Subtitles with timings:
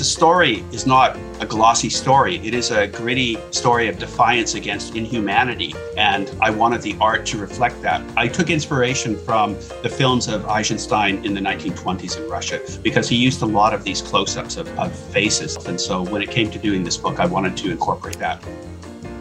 [0.00, 2.36] The story is not a glossy story.
[2.36, 5.74] It is a gritty story of defiance against inhumanity.
[5.98, 8.00] And I wanted the art to reflect that.
[8.16, 13.16] I took inspiration from the films of Eisenstein in the 1920s in Russia because he
[13.16, 15.58] used a lot of these close ups of, of faces.
[15.66, 18.42] And so when it came to doing this book, I wanted to incorporate that.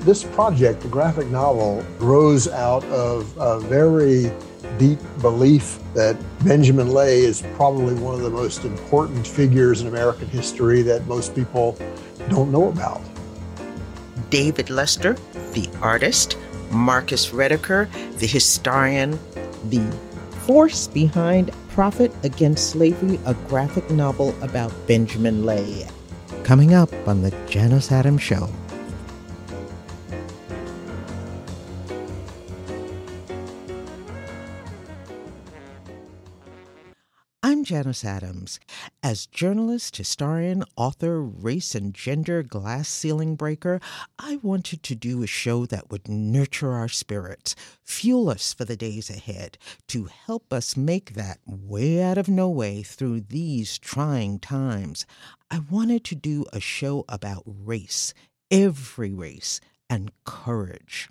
[0.06, 4.32] This project, the graphic novel, grows out of a very
[4.80, 10.28] deep belief that Benjamin Lay is probably one of the most important figures in American
[10.30, 11.78] history that most people
[12.30, 13.02] don't know about.
[14.30, 15.14] David Lester,
[15.54, 16.38] the artist,
[16.72, 19.20] Marcus Rediker, the historian,
[19.66, 19.86] the
[20.46, 25.88] force behind Prophet Against Slavery, a graphic novel about Benjamin Lay.
[26.44, 28.50] Coming up on the Janice Adams Show.
[37.70, 38.60] Janice Adams.
[39.04, 43.80] As journalist, historian, author, race and gender glass ceiling breaker,
[44.18, 48.76] I wanted to do a show that would nurture our spirits, fuel us for the
[48.76, 54.40] days ahead, to help us make that way out of no way through these trying
[54.40, 55.06] times.
[55.52, 58.16] I wanted to do a show about race,
[58.50, 61.08] every race, and courage.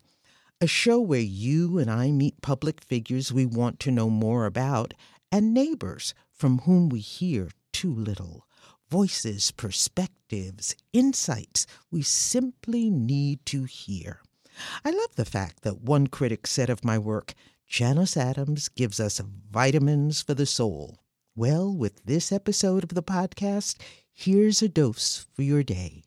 [0.61, 4.93] A show where you and I meet public figures we want to know more about
[5.31, 8.47] and neighbors from whom we hear too little.
[8.89, 14.21] Voices, perspectives, insights we simply need to hear.
[14.85, 17.35] I love the fact that one critic said of my work,
[17.67, 21.01] Janice Adams gives us vitamins for the soul.
[21.37, 23.77] Well, with this episode of the podcast,
[24.13, 26.05] here's a dose for your day.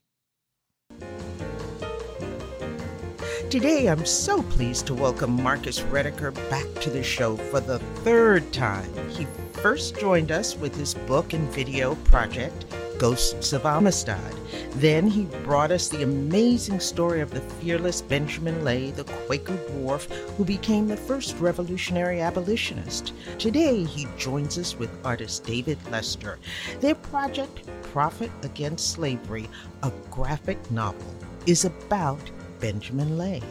[3.50, 8.52] Today, I'm so pleased to welcome Marcus Rediker back to the show for the third
[8.54, 8.90] time.
[9.09, 12.66] He first joined us with his book and video project,
[12.97, 14.35] Ghosts of Amistad.
[14.75, 20.07] Then he brought us the amazing story of the fearless Benjamin Lay, the Quaker dwarf
[20.38, 23.13] who became the first revolutionary abolitionist.
[23.40, 26.38] Today, he joins us with artist David Lester.
[26.79, 29.50] Their project, Prophet Against Slavery,
[29.84, 31.16] a graphic novel,
[31.47, 32.22] is about
[32.59, 33.41] Benjamin Lay.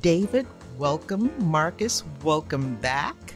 [0.00, 0.46] David,
[0.78, 1.32] welcome.
[1.38, 3.34] Marcus, welcome back.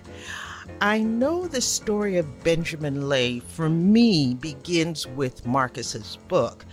[0.81, 6.67] I know the story of Benjamin Lay for me begins with Marcus's book,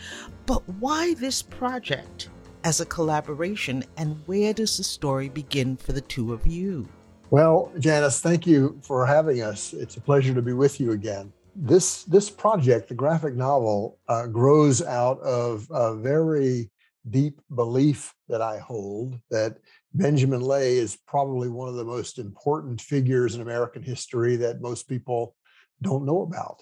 [0.45, 2.29] but why this project
[2.65, 6.85] as a collaboration and where does the story begin for the two of you?
[7.29, 9.71] Well, Janice, thank you for having us.
[9.71, 11.31] It's a pleasure to be with you again.
[11.55, 16.69] This this project, the graphic novel, uh, grows out of a very
[17.09, 19.59] deep belief that I hold that
[19.93, 24.89] Benjamin Lay is probably one of the most important figures in American history that most
[24.89, 25.35] people
[25.81, 26.61] don't know about.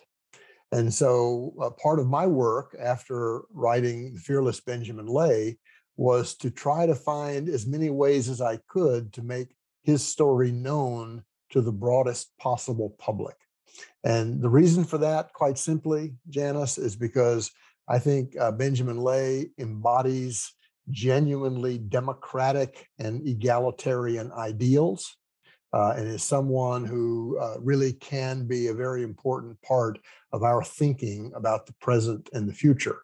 [0.73, 5.57] And so, uh, part of my work after writing The Fearless Benjamin Lay
[5.97, 10.51] was to try to find as many ways as I could to make his story
[10.51, 13.35] known to the broadest possible public.
[14.03, 17.51] And the reason for that, quite simply, Janice, is because
[17.87, 20.53] I think uh, Benjamin Lay embodies
[20.91, 25.15] genuinely democratic and egalitarian ideals
[25.73, 29.99] uh, and is someone who uh, really can be a very important part
[30.33, 32.99] of our thinking about the present and the future.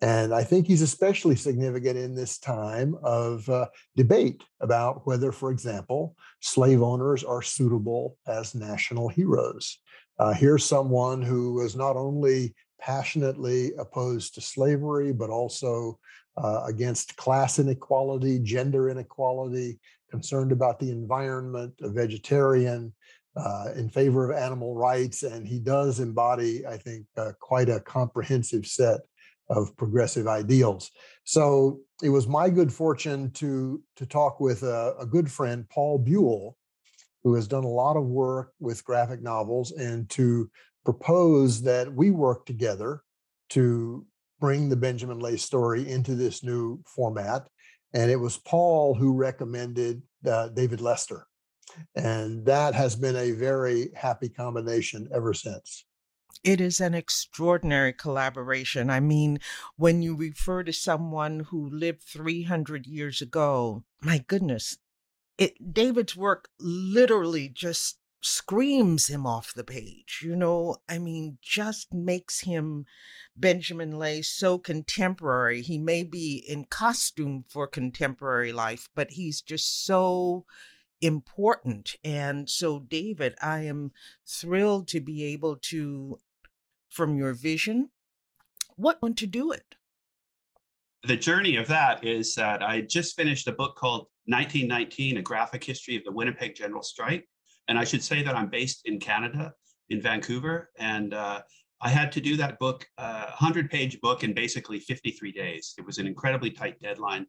[0.00, 3.66] And I think he's especially significant in this time of uh,
[3.96, 9.78] debate about whether, for example, slave owners are suitable as national heroes.
[10.18, 15.98] Uh, here's someone who was not only passionately opposed to slavery, but also
[16.42, 19.78] uh, against class inequality, gender inequality,
[20.10, 22.92] concerned about the environment, a vegetarian,
[23.36, 25.22] uh, in favor of animal rights.
[25.22, 29.00] And he does embody, I think, uh, quite a comprehensive set
[29.50, 30.90] of progressive ideals.
[31.24, 36.04] So it was my good fortune to, to talk with a, a good friend, Paul
[36.04, 36.54] Buhle,
[37.22, 40.50] who has done a lot of work with graphic novels, and to
[40.84, 43.02] propose that we work together
[43.50, 44.06] to
[44.40, 47.48] bring the Benjamin Lay story into this new format.
[47.94, 51.26] And it was Paul who recommended uh, David Lester.
[51.94, 55.84] And that has been a very happy combination ever since.
[56.44, 58.90] It is an extraordinary collaboration.
[58.90, 59.40] I mean,
[59.76, 64.78] when you refer to someone who lived 300 years ago, my goodness,
[65.36, 70.20] it David's work literally just screams him off the page.
[70.22, 72.86] You know, I mean, just makes him
[73.36, 75.62] Benjamin Lay so contemporary.
[75.62, 80.44] He may be in costume for contemporary life, but he's just so
[81.00, 81.94] important.
[82.02, 83.92] And so, David, I am
[84.26, 86.18] thrilled to be able to,
[86.88, 87.90] from your vision,
[88.76, 89.74] what want to do it?
[91.04, 95.62] The journey of that is that I just finished a book called 1919, A Graphic
[95.62, 97.28] History of the Winnipeg General Strike.
[97.68, 99.52] And I should say that I'm based in Canada,
[99.90, 100.70] in Vancouver.
[100.78, 101.42] And uh,
[101.80, 105.74] I had to do that book, a uh, 100 page book, in basically 53 days.
[105.78, 107.26] It was an incredibly tight deadline.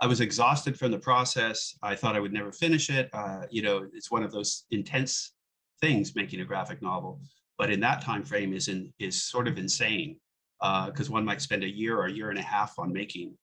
[0.00, 1.76] I was exhausted from the process.
[1.82, 3.10] I thought I would never finish it.
[3.12, 5.34] Uh, you know, it's one of those intense
[5.80, 7.20] things making a graphic novel,
[7.58, 10.16] but in that time frame is in, is sort of insane
[10.60, 13.34] because uh, one might spend a year or a year and a half on making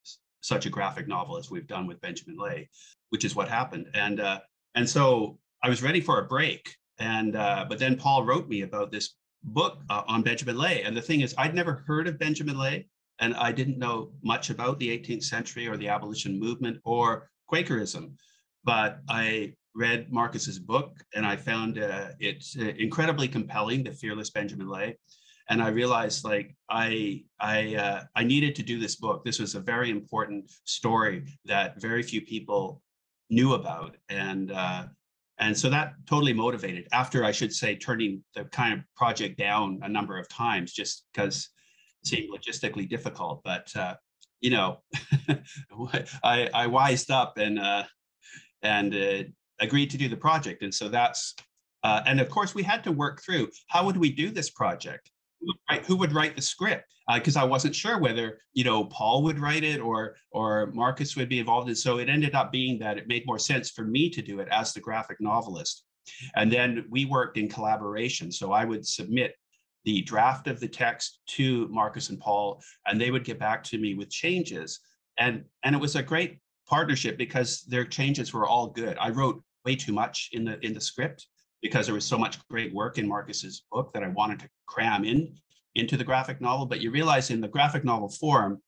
[0.42, 2.70] such a graphic novel as we've done with Benjamin Lay,
[3.10, 3.88] which is what happened.
[3.94, 4.40] And uh,
[4.76, 6.76] and so I was ready for a break.
[7.00, 10.84] And uh, but then Paul wrote me about this book uh, on Benjamin Lay.
[10.84, 12.88] And the thing is, I'd never heard of Benjamin Lay,
[13.20, 18.14] and I didn't know much about the 18th century or the abolition movement or Quakerism.
[18.64, 24.32] But I read Marcus's book, and I found uh, it uh, incredibly compelling, The Fearless
[24.32, 24.98] Benjamin Lay.
[25.50, 29.24] And I realized, like, I I uh, I needed to do this book.
[29.24, 32.82] This was a very important story that very few people
[33.30, 34.88] knew about, and uh,
[35.40, 39.80] and so that totally motivated after i should say turning the kind of project down
[39.84, 41.50] a number of times just because
[42.04, 43.42] it seemed logistically difficult.
[43.44, 43.96] But uh,
[44.42, 44.82] you know
[46.24, 47.84] I, I wised up and uh,
[48.62, 49.24] and uh,
[49.60, 50.64] agreed to do the project.
[50.64, 51.36] And so that's
[51.84, 55.12] uh, and of course we had to work through how would we do this project
[55.86, 59.40] who would write the script because uh, I wasn't sure whether you know Paul would
[59.40, 61.68] write it or or Marcus would be involved.
[61.68, 64.40] And so it ended up being that it made more sense for me to do
[64.40, 65.84] it as the graphic novelist.
[66.36, 68.32] And then we worked in collaboration.
[68.32, 69.36] So I would submit
[69.86, 73.78] the draft of the text to Marcus and Paul, and they would get back to
[73.78, 74.80] me with changes.
[75.18, 78.98] And and it was a great partnership because their changes were all good.
[79.00, 81.28] I wrote way too much in the in the script
[81.62, 85.04] because there was so much great work in Marcus's book that I wanted to cram
[85.04, 85.36] in
[85.76, 88.62] into the graphic novel, but you realize in the graphic novel form,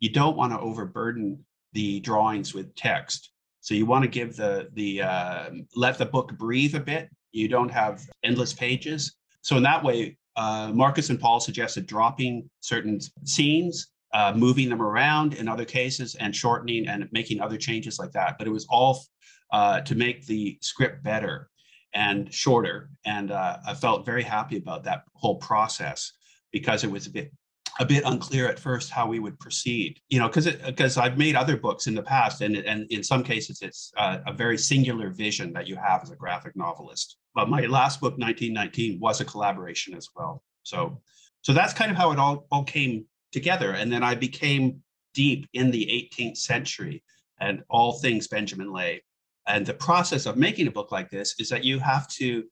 [0.00, 3.32] you don't want to overburden the drawings with text.
[3.60, 7.08] So you want to give the the uh, let the book breathe a bit.
[7.32, 9.16] You don't have endless pages.
[9.42, 14.82] So in that way, uh, Marcus and Paul suggested dropping certain scenes, uh, moving them
[14.82, 18.36] around in other cases, and shortening and making other changes like that.
[18.38, 19.04] But it was all
[19.52, 21.48] uh, to make the script better
[21.96, 22.90] and shorter.
[23.06, 26.12] And uh, I felt very happy about that whole process
[26.52, 27.32] because it was a bit
[27.78, 31.36] a bit unclear at first how we would proceed you know because because i've made
[31.36, 35.10] other books in the past and and in some cases it's uh, a very singular
[35.10, 37.18] vision that you have as a graphic novelist.
[37.34, 40.42] But my last book 1919 was a collaboration as well.
[40.62, 41.02] So
[41.42, 43.72] so that's kind of how it all all came together.
[43.72, 44.82] And then i became
[45.12, 47.02] deep in the 18th century
[47.40, 49.02] and all things benjamin lay
[49.46, 52.44] and the process of making a book like this is that you have to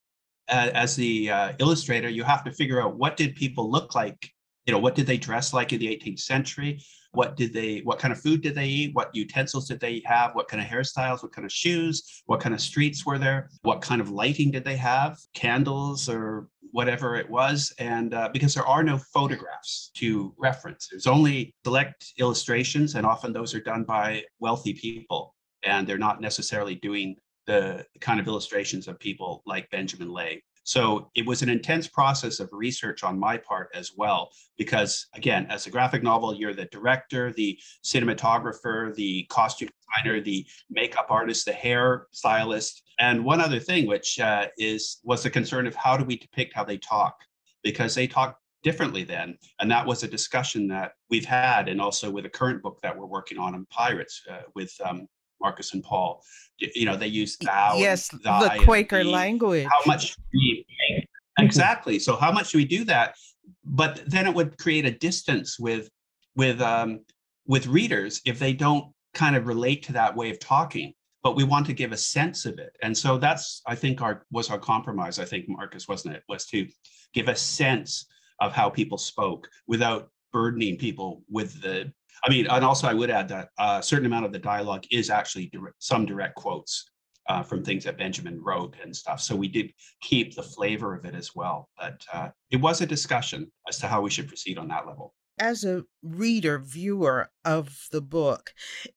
[0.48, 4.30] as the uh, illustrator, you have to figure out what did people look like.
[4.66, 6.82] You know, what did they dress like in the 18th century?
[7.12, 7.80] What did they?
[7.80, 8.94] What kind of food did they eat?
[8.94, 10.34] What utensils did they have?
[10.34, 11.22] What kind of hairstyles?
[11.22, 12.22] What kind of shoes?
[12.26, 13.50] What kind of streets were there?
[13.62, 15.18] What kind of lighting did they have?
[15.34, 21.06] Candles or whatever it was, and uh, because there are no photographs to reference, there's
[21.06, 25.33] only select illustrations, and often those are done by wealthy people,
[25.64, 27.16] and they're not necessarily doing
[27.46, 30.42] the kind of illustrations of people like Benjamin Lay.
[30.66, 35.46] So it was an intense process of research on my part as well, because again,
[35.50, 41.44] as a graphic novel, you're the director, the cinematographer, the costume designer, the makeup artist,
[41.44, 45.98] the hair stylist, and one other thing, which uh, is was the concern of how
[45.98, 47.14] do we depict how they talk,
[47.62, 52.10] because they talk differently then, and that was a discussion that we've had, and also
[52.10, 55.06] with a current book that we're working on on pirates uh, with um,
[55.44, 56.24] Marcus and Paul.
[56.58, 57.76] You know, they use thou.
[57.76, 59.66] Yes, the Quaker the, language.
[59.66, 61.44] How much we mm-hmm.
[61.44, 61.98] exactly?
[61.98, 63.14] So how much do we do that?
[63.62, 65.90] But then it would create a distance with
[66.34, 67.00] with um,
[67.46, 70.94] with readers if they don't kind of relate to that way of talking.
[71.22, 74.24] But we want to give a sense of it, and so that's I think our
[74.30, 75.18] was our compromise.
[75.18, 76.66] I think Marcus wasn't it was to
[77.12, 78.06] give a sense
[78.40, 81.92] of how people spoke without burdening people with the
[82.24, 85.10] I mean, and also I would add that a certain amount of the dialogue is
[85.10, 86.90] actually direct, some direct quotes
[87.28, 89.20] uh, from things that Benjamin wrote and stuff.
[89.20, 91.68] So we did keep the flavor of it as well.
[91.78, 95.14] But uh, it was a discussion as to how we should proceed on that level.
[95.38, 98.52] As a reader, viewer of the book,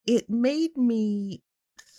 [0.06, 1.42] it made me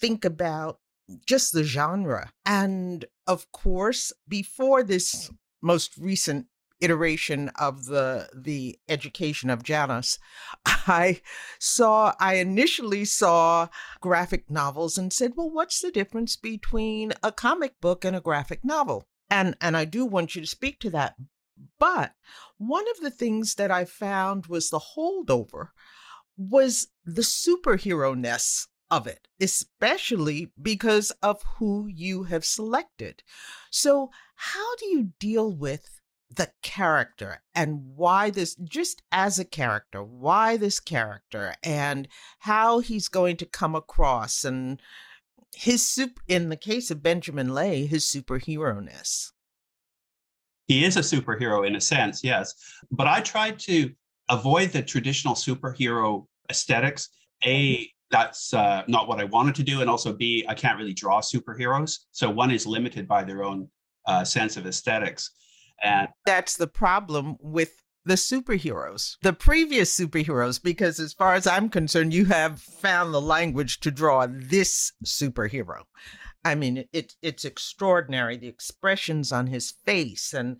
[0.00, 0.78] think about
[1.26, 2.30] just the genre.
[2.46, 5.30] And of course, before this
[5.62, 6.46] most recent
[6.80, 10.18] iteration of the the education of Janice,
[10.66, 11.20] I
[11.58, 13.68] saw I initially saw
[14.00, 18.64] graphic novels and said, "Well, what's the difference between a comic book and a graphic
[18.64, 21.16] novel?" And and I do want you to speak to that.
[21.78, 22.14] But
[22.56, 25.70] one of the things that I found was the holdover
[26.36, 33.22] was the superhero ness of it, especially because of who you have selected.
[33.70, 35.97] So, how do you deal with
[36.34, 42.08] the character and why this, just as a character, why this character and
[42.40, 44.80] how he's going to come across and
[45.54, 49.32] his soup in the case of Benjamin Lay, his superhero ness?
[50.66, 52.54] He is a superhero in a sense, yes.
[52.90, 53.90] But I tried to
[54.28, 57.08] avoid the traditional superhero aesthetics.
[57.46, 59.80] A, that's uh, not what I wanted to do.
[59.80, 62.00] And also, B, I can't really draw superheroes.
[62.12, 63.68] So one is limited by their own
[64.06, 65.30] uh, sense of aesthetics.
[65.82, 67.72] And that's the problem with
[68.04, 73.20] the superheroes, the previous superheroes, because as far as I'm concerned, you have found the
[73.20, 75.82] language to draw this superhero.
[76.44, 78.36] I mean, it, it's extraordinary.
[78.36, 80.56] The expressions on his face and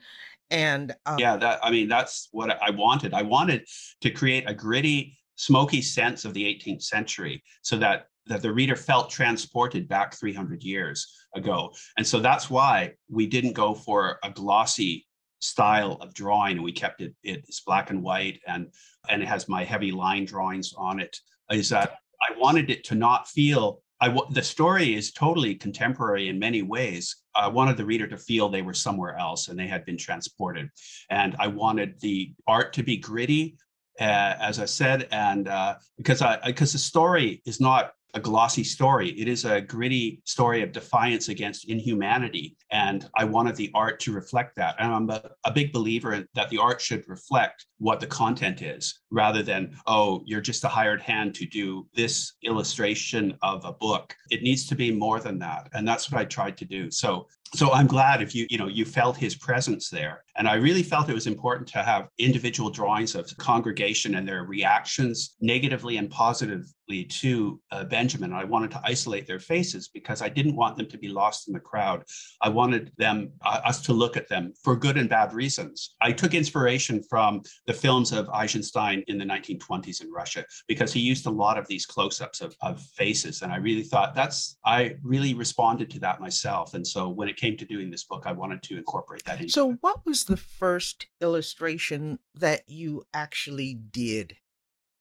[0.50, 3.12] and um, yeah, that I mean, that's what I wanted.
[3.12, 3.66] I wanted
[4.00, 8.76] to create a gritty smoky sense of the 18th century so that that the reader
[8.76, 14.30] felt transported back 300 years ago and so that's why we didn't go for a
[14.30, 15.06] glossy
[15.40, 18.66] style of drawing and we kept it it's black and white and
[19.08, 21.16] and it has my heavy line drawings on it
[21.50, 26.38] is that i wanted it to not feel I the story is totally contemporary in
[26.38, 27.16] many ways.
[27.34, 30.68] I wanted the reader to feel they were somewhere else and they had been transported.
[31.10, 33.56] And I wanted the art to be gritty,
[34.00, 38.64] uh, as I said, and uh, because I because the story is not a glossy
[38.64, 39.10] story.
[39.10, 42.56] It is a gritty story of defiance against inhumanity.
[42.70, 44.76] And I wanted the art to reflect that.
[44.78, 48.62] And I'm a, a, big believer in that the art should reflect what the content
[48.62, 53.72] is rather than, oh, you're just a hired hand to do this illustration of a
[53.72, 54.14] book.
[54.30, 55.68] It needs to be more than that.
[55.74, 56.90] And that's what I tried to do.
[56.90, 60.24] So so i'm glad if you you know you felt his presence there.
[60.36, 64.44] And i really felt it was important to have individual drawings of congregation and their
[64.44, 68.32] reactions negatively and positively to uh, benjamin.
[68.32, 71.54] I wanted to isolate their faces because i didn't want them to be lost in
[71.54, 72.04] the crowd.
[72.40, 75.96] I wanted them uh, us to look at them for good and bad reasons.
[76.00, 81.00] I took inspiration from the films of eisenstein in the 1920s in russia because he
[81.00, 83.42] used a lot of these close-ups of, of faces.
[83.42, 86.74] And i really thought that's i really responded to that myself.
[86.74, 89.40] And so when it came to doing this book, I wanted to incorporate that.
[89.40, 94.36] Into so, what was the first illustration that you actually did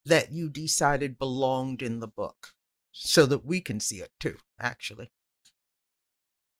[0.06, 2.53] that you decided belonged in the book
[2.91, 5.12] so that we can see it too, actually?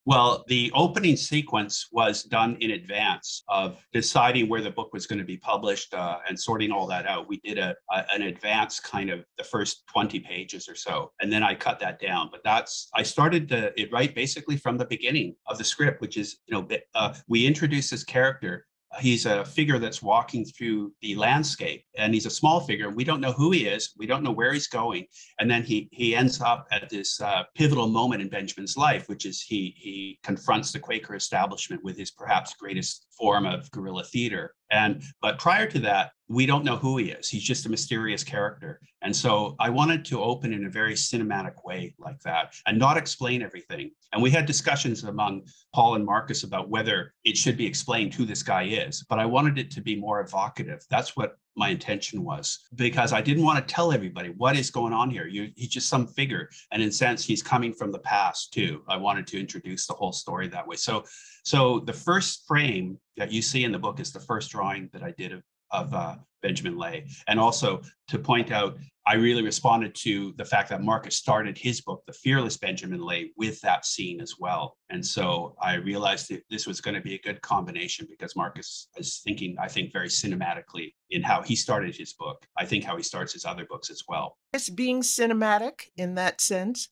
[0.08, 5.20] Well, the opening sequence was done in advance of deciding where the book was going
[5.20, 7.28] to be published uh, and sorting all that out.
[7.28, 11.30] We did a, a, an advance kind of the first 20 pages or so, and
[11.30, 12.30] then I cut that down.
[12.32, 16.16] But that's I started the, it right basically from the beginning of the script, which
[16.16, 18.66] is you know uh, we introduce this character
[19.00, 22.90] he's a figure that's walking through the landscape and he's a small figure.
[22.90, 23.94] We don't know who he is.
[23.98, 25.06] We don't know where he's going.
[25.40, 29.26] And then he he ends up at this uh, pivotal moment in benjamin's life which
[29.26, 34.54] is he he confronts the quaker establishment with his perhaps greatest form of guerrilla theater.
[34.72, 38.24] And but prior to that we don't know who he is he's just a mysterious
[38.24, 42.78] character and so i wanted to open in a very cinematic way like that and
[42.78, 45.42] not explain everything and we had discussions among
[45.74, 49.26] paul and marcus about whether it should be explained who this guy is but i
[49.26, 53.68] wanted it to be more evocative that's what my intention was because I didn't want
[53.68, 55.26] to tell everybody what is going on here.
[55.26, 58.84] You, he's just some figure, and in a sense, he's coming from the past too.
[58.88, 60.76] I wanted to introduce the whole story that way.
[60.76, 61.04] So,
[61.44, 65.02] so the first frame that you see in the book is the first drawing that
[65.02, 67.08] I did of of uh, Benjamin Lay.
[67.28, 71.80] And also to point out, I really responded to the fact that Marcus started his
[71.80, 74.76] book, The Fearless Benjamin Lay, with that scene as well.
[74.90, 78.90] And so I realized that this was going to be a good combination because Marcus
[78.98, 82.46] is thinking, I think, very cinematically in how he started his book.
[82.58, 84.38] I think how he starts his other books as well.
[84.52, 86.90] It's being cinematic in that sense.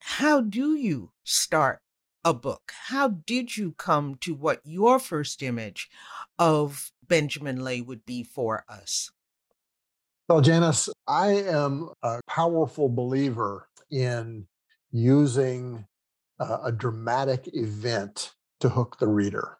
[0.00, 1.80] How do you start
[2.24, 2.72] a book?
[2.86, 5.90] How did you come to what your first image
[6.38, 9.10] of Benjamin Lay would be for us?
[10.30, 14.46] Well, Janice, I am a powerful believer in
[14.90, 15.84] using
[16.40, 19.58] a dramatic event to hook the reader.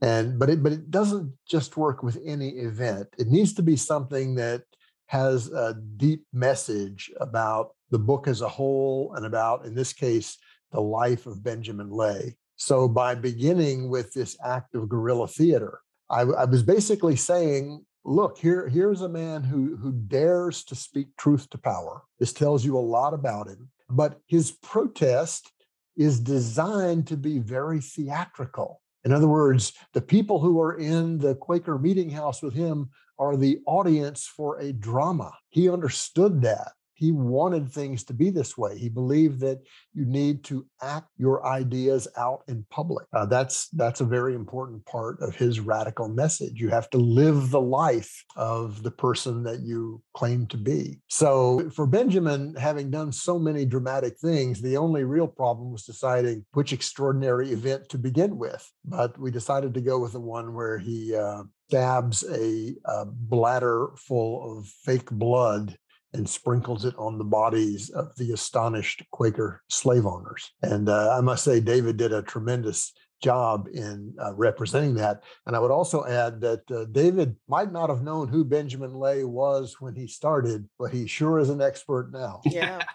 [0.00, 3.08] And but it but it doesn't just work with any event.
[3.18, 4.62] It needs to be something that
[5.06, 10.38] has a deep message about the book as a whole and about, in this case,
[10.70, 12.36] the life of Benjamin Lay.
[12.54, 15.80] So by beginning with this act of guerrilla theater,
[16.12, 21.08] I, I was basically saying, look, here, here's a man who, who dares to speak
[21.16, 22.02] truth to power.
[22.20, 23.70] This tells you a lot about him.
[23.88, 25.50] But his protest
[25.96, 28.80] is designed to be very theatrical.
[29.04, 33.36] In other words, the people who are in the Quaker meeting house with him are
[33.36, 35.32] the audience for a drama.
[35.48, 38.78] He understood that he wanted things to be this way.
[38.78, 39.58] He believed that
[39.92, 43.08] you need to act your ideas out in public.
[43.12, 46.60] Uh, that's that's a very important part of his radical message.
[46.60, 51.00] You have to live the life of the person that you claim to be.
[51.08, 56.44] So for Benjamin, having done so many dramatic things, the only real problem was deciding
[56.52, 58.64] which extraordinary event to begin with.
[58.84, 61.42] But we decided to go with the one where he uh,
[61.72, 65.78] stabs a, a bladder full of fake blood
[66.14, 70.50] and sprinkles it on the bodies of the astonished Quaker slave owners.
[70.62, 72.92] And uh, I must say, David did a tremendous
[73.22, 75.22] job in uh, representing that.
[75.46, 79.24] And I would also add that uh, David might not have known who Benjamin Lay
[79.24, 82.40] was when he started, but he sure is an expert now.
[82.44, 82.80] Yeah.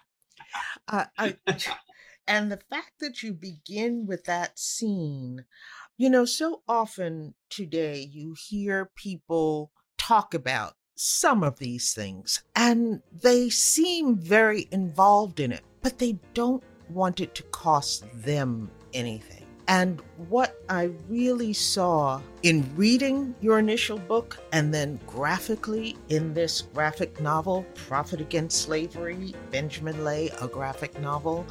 [0.88, 1.36] Uh, I,
[2.27, 5.43] and the fact that you begin with that scene,
[5.97, 13.01] you know, so often today you hear people talk about some of these things, and
[13.22, 19.46] they seem very involved in it, but they don't want it to cost them anything.
[19.68, 26.62] And what I really saw in reading your initial book and then graphically in this
[26.74, 31.46] graphic novel, Prophet Against Slavery, Benjamin Lay, a graphic novel,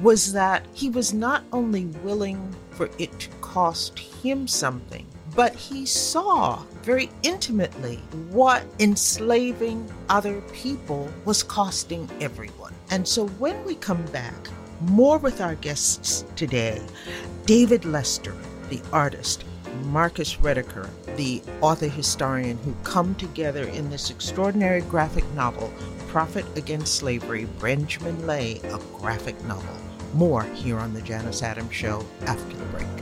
[0.00, 5.06] was that he was not only willing for it to cost him something,
[5.40, 7.96] but he saw very intimately
[8.28, 12.74] what enslaving other people was costing everyone.
[12.90, 14.50] And so when we come back,
[14.82, 16.82] more with our guests today
[17.46, 18.36] David Lester,
[18.68, 19.44] the artist,
[19.84, 25.72] Marcus Rediker, the author historian, who come together in this extraordinary graphic novel,
[26.08, 29.74] Prophet Against Slavery, Benjamin Lay, a graphic novel.
[30.12, 32.99] More here on The Janice Adams Show after the break.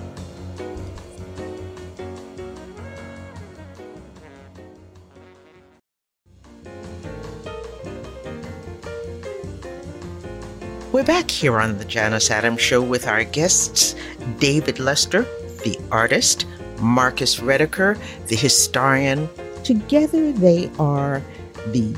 [10.91, 13.95] We're back here on the Janice Adams Show with our guests,
[14.39, 15.21] David Lester,
[15.63, 16.47] the artist,
[16.81, 17.99] Marcus Rediker,
[18.29, 19.29] the historian.
[19.65, 21.23] Together, they are
[21.67, 21.93] the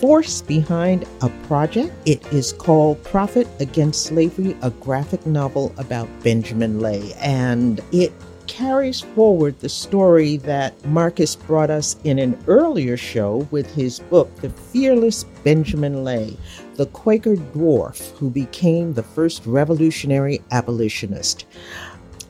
[0.00, 1.92] force behind a project.
[2.06, 7.12] It is called Prophet Against Slavery, a graphic novel about Benjamin Lay.
[7.20, 8.10] And it
[8.46, 14.34] carries forward the story that Marcus brought us in an earlier show with his book,
[14.36, 16.36] The Fearless Benjamin Lay,
[16.80, 21.44] the Quaker dwarf who became the first revolutionary abolitionist.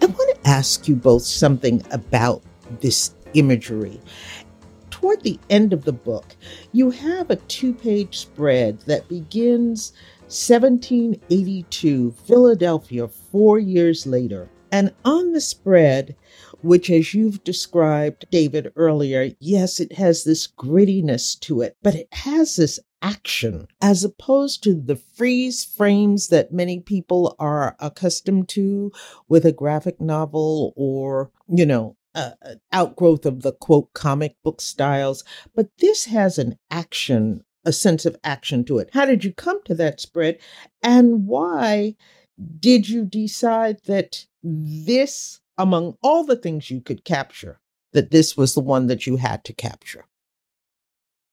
[0.02, 2.42] I want to ask you both something about
[2.80, 4.00] this imagery.
[4.90, 6.34] Toward the end of the book,
[6.72, 14.48] you have a two page spread that begins 1782, Philadelphia, four years later.
[14.72, 16.16] And on the spread,
[16.62, 22.08] which, as you've described, David, earlier, yes, it has this grittiness to it, but it
[22.12, 28.92] has this action as opposed to the freeze frames that many people are accustomed to
[29.28, 32.30] with a graphic novel or, you know, uh,
[32.72, 35.24] outgrowth of the quote comic book styles.
[35.54, 38.90] But this has an action, a sense of action to it.
[38.92, 40.38] How did you come to that spread?
[40.82, 41.94] And why
[42.58, 47.60] did you decide that this, among all the things you could capture,
[47.92, 50.06] that this was the one that you had to capture?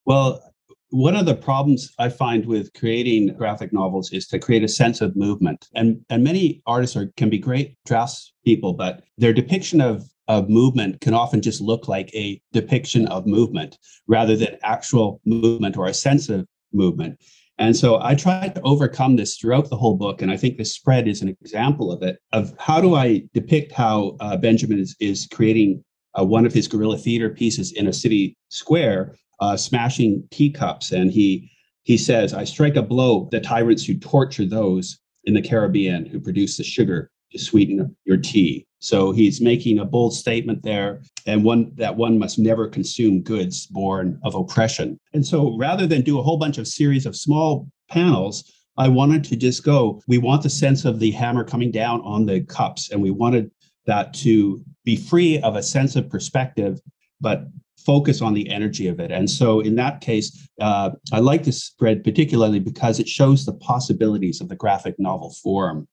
[0.05, 0.46] Well,
[0.89, 5.01] one of the problems I find with creating graphic novels is to create a sense
[5.01, 5.67] of movement.
[5.75, 10.49] And, and many artists are, can be great drafts people, but their depiction of, of
[10.49, 15.87] movement can often just look like a depiction of movement rather than actual movement or
[15.87, 17.19] a sense of movement.
[17.59, 20.21] And so I tried to overcome this throughout the whole book.
[20.21, 23.71] And I think this spread is an example of it of how do I depict
[23.71, 25.83] how uh, Benjamin is, is creating
[26.17, 31.11] uh, one of his guerrilla theater pieces in a city square uh, smashing teacups, and
[31.11, 31.51] he
[31.83, 36.19] he says, "I strike a blow the tyrants who torture those in the Caribbean who
[36.19, 41.43] produce the sugar to sweeten your tea." So he's making a bold statement there, and
[41.43, 44.99] one that one must never consume goods born of oppression.
[45.13, 48.43] And so, rather than do a whole bunch of series of small panels,
[48.77, 50.01] I wanted to just go.
[50.07, 53.49] We want the sense of the hammer coming down on the cups, and we wanted
[53.87, 56.79] that to be free of a sense of perspective,
[57.19, 57.47] but
[57.87, 59.11] focus on the energy of it.
[59.11, 63.53] And so, in that case, uh, I like this spread particularly because it shows the
[63.53, 65.87] possibilities of the graphic novel form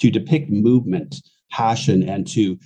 [0.00, 1.14] to depict movement,
[1.52, 2.58] passion, and to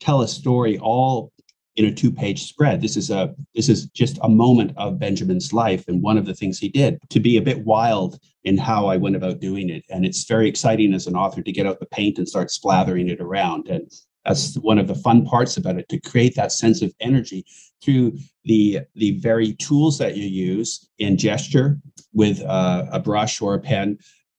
[0.00, 1.32] tell a story all
[1.74, 2.80] in a two-page spread.
[2.80, 6.34] This is a this is just a moment of Benjamin's life and one of the
[6.34, 9.84] things he did to be a bit wild in how I went about doing it.
[9.90, 13.08] And it's very exciting as an author to get out the paint and start splattering
[13.08, 13.68] it around.
[13.68, 13.90] And
[14.24, 17.44] That's one of the fun parts about it to create that sense of energy
[17.82, 21.78] through the the very tools that you use in gesture
[22.12, 23.98] with uh, a brush or a pen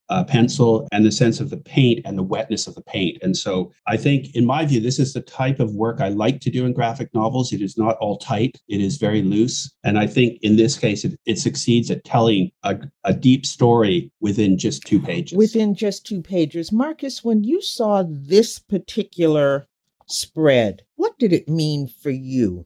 [0.10, 3.18] uh, pencil and the sense of the paint and the wetness of the paint.
[3.22, 6.42] And so I think, in my view, this is the type of work I like
[6.42, 7.54] to do in graphic novels.
[7.54, 9.72] It is not all tight, it is very loose.
[9.84, 14.12] And I think in this case, it, it succeeds at telling a, a deep story
[14.20, 15.38] within just two pages.
[15.38, 16.72] Within just two pages.
[16.72, 19.68] Marcus, when you saw this particular
[20.10, 22.66] spread, what did it mean for you?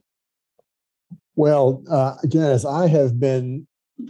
[1.36, 3.66] Well, uh, Janice, I have been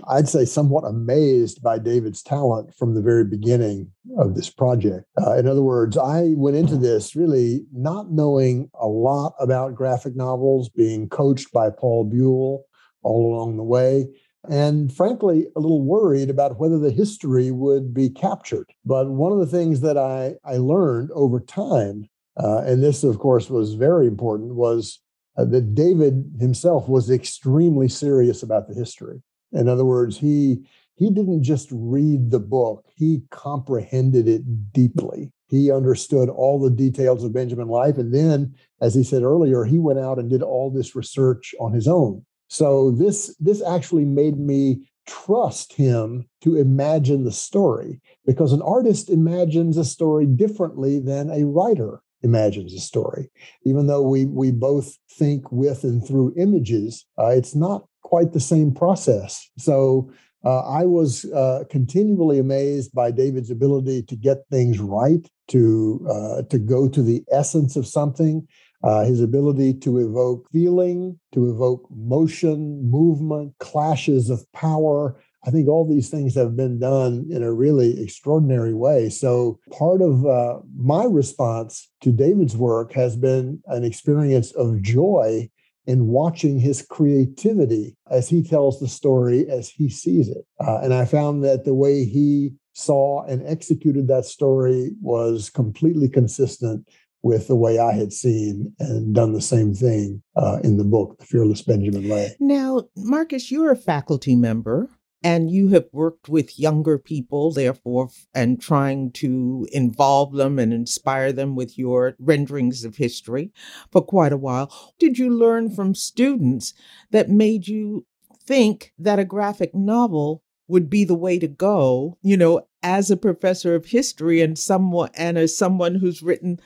[0.09, 5.07] I'd say, somewhat amazed by David's talent from the very beginning of this project.
[5.21, 10.17] Uh, in other words, I went into this really not knowing a lot about graphic
[10.17, 12.63] novels, being coached by Paul Buhle
[13.03, 14.07] all along the way.
[14.49, 18.71] And frankly, a little worried about whether the history would be captured.
[18.85, 23.19] But one of the things that I, I learned over time, uh, and this, of
[23.19, 25.01] course, was very important, was
[25.37, 29.23] uh, that David himself was extremely serious about the history.
[29.53, 30.67] In other words, he
[30.97, 35.33] he didn't just read the book, he comprehended it deeply.
[35.49, 37.99] He understood all the details of Benjamin life.
[37.99, 41.73] And then, as he said earlier, he went out and did all this research on
[41.73, 42.25] his own.
[42.49, 49.11] So this this actually made me trust him to imagine the story because an artist
[49.11, 53.31] imagines a story differently than a writer imagines a story.
[53.65, 58.41] Even though we we both think with and through images, uh, it's not quite the
[58.41, 59.49] same process.
[59.59, 60.11] So
[60.45, 66.43] uh, I was uh, continually amazed by David's ability to get things right, to uh,
[66.51, 68.47] to go to the essence of something.
[68.83, 75.19] Uh, his ability to evoke feeling, to evoke motion, movement, clashes of power.
[75.47, 79.11] I think all these things have been done in a really extraordinary way.
[79.11, 85.51] So, part of uh, my response to David's work has been an experience of joy
[85.87, 90.47] in watching his creativity as he tells the story as he sees it.
[90.59, 96.09] Uh, and I found that the way he saw and executed that story was completely
[96.09, 96.89] consistent
[97.23, 101.19] with the way I had seen and done the same thing uh, in the book,
[101.19, 102.35] The Fearless Benjamin Lay.
[102.39, 104.91] Now, Marcus, you're a faculty member
[105.25, 111.33] and you have worked with younger people, therefore, and trying to involve them and inspire
[111.33, 113.51] them with your renderings of history
[113.91, 114.71] for quite a while.
[114.99, 116.75] Did you learn from students
[117.11, 118.07] that made you
[118.45, 123.17] think that a graphic novel would be the way to go, you know, as a
[123.17, 126.61] professor of history and someone and as someone who's written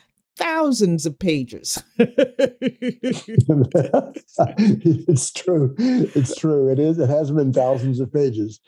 [0.59, 1.83] thousands of pages.
[1.97, 3.25] it's
[5.31, 5.75] true.
[5.77, 6.71] It's true.
[6.71, 6.99] It is.
[6.99, 8.59] It has been thousands of pages.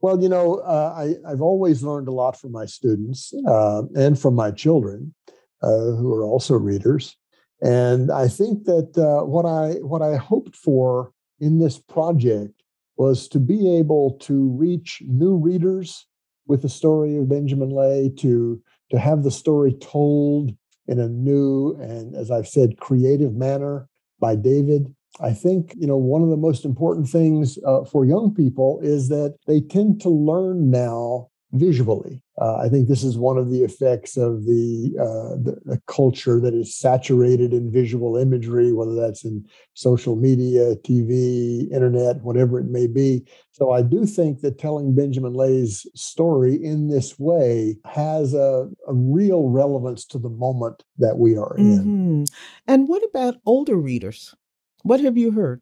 [0.00, 4.18] Well, you know, uh, I, have always learned a lot from my students uh, and
[4.18, 5.14] from my children,
[5.62, 7.16] uh, who are also readers.
[7.60, 12.62] And I think that uh, what I what I hoped for in this project
[12.96, 16.06] was to be able to reach new readers
[16.46, 21.76] with the story of Benjamin Lay, to to have the story told in a new
[21.80, 23.88] and, as I've said, creative manner
[24.20, 24.94] by David.
[25.20, 29.08] I think you know one of the most important things uh, for young people is
[29.08, 32.22] that they tend to learn now visually.
[32.40, 36.40] Uh, I think this is one of the effects of the, uh, the, the culture
[36.40, 42.66] that is saturated in visual imagery, whether that's in social media, TV, internet, whatever it
[42.66, 43.26] may be.
[43.52, 48.94] So I do think that telling Benjamin Lay's story in this way has a, a
[48.94, 51.78] real relevance to the moment that we are in.
[51.78, 52.24] Mm-hmm.
[52.66, 54.34] And what about older readers?
[54.82, 55.60] What have you heard?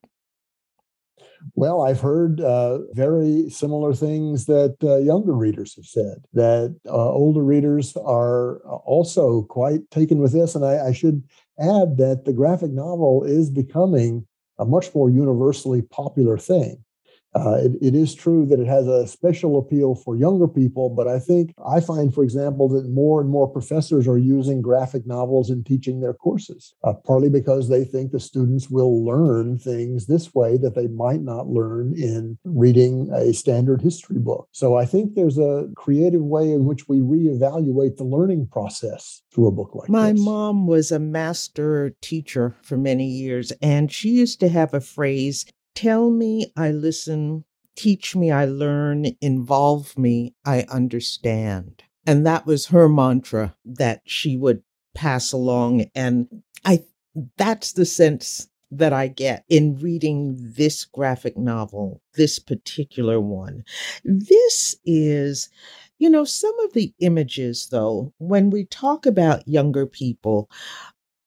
[1.55, 7.11] Well, I've heard uh, very similar things that uh, younger readers have said, that uh,
[7.11, 10.55] older readers are also quite taken with this.
[10.55, 11.23] And I, I should
[11.59, 14.27] add that the graphic novel is becoming
[14.59, 16.85] a much more universally popular thing.
[17.35, 21.07] Uh, it, it is true that it has a special appeal for younger people, but
[21.07, 25.51] I think I find, for example, that more and more professors are using graphic novels
[25.51, 30.35] in teaching their courses, uh, partly because they think the students will learn things this
[30.35, 34.49] way that they might not learn in reading a standard history book.
[34.53, 39.49] So I think there's a creative way in which we reevaluate the learning process through
[39.49, 40.21] a book like My this.
[40.21, 44.81] My mom was a master teacher for many years, and she used to have a
[44.81, 45.45] phrase
[45.79, 47.45] Tell me, I listen.
[47.77, 49.07] Teach me, I learn.
[49.21, 51.85] Involve me, I understand.
[52.05, 54.63] And that was her mantra that she would
[54.95, 55.87] pass along.
[55.95, 56.85] And I,
[57.37, 63.63] that's the sense that I get in reading this graphic novel, this particular one.
[64.05, 65.49] This is,
[65.99, 70.51] you know, some of the images, though, when we talk about younger people,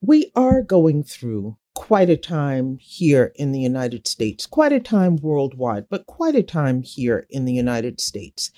[0.01, 5.15] We are going through quite a time here in the United States, quite a time
[5.17, 8.51] worldwide, but quite a time here in the United States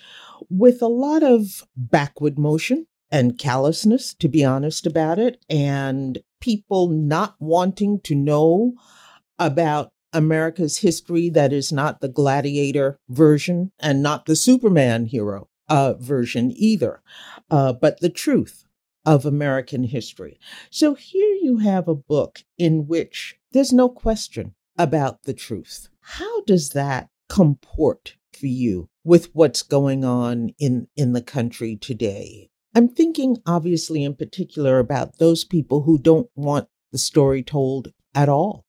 [0.49, 6.89] with a lot of backward motion and callousness, to be honest about it, and people
[6.89, 8.73] not wanting to know
[9.38, 15.93] about America's history that is not the gladiator version and not the Superman hero uh,
[15.93, 17.02] version either,
[17.49, 18.65] uh, but the truth
[19.06, 20.39] of American history.
[20.70, 25.89] So here you have a book in which there's no question about the truth.
[26.02, 32.50] How does that comport for you with what's going on in, in the country today?
[32.76, 38.30] I'm thinking, obviously, in particular, about those people who don't want the story told at
[38.30, 38.66] all.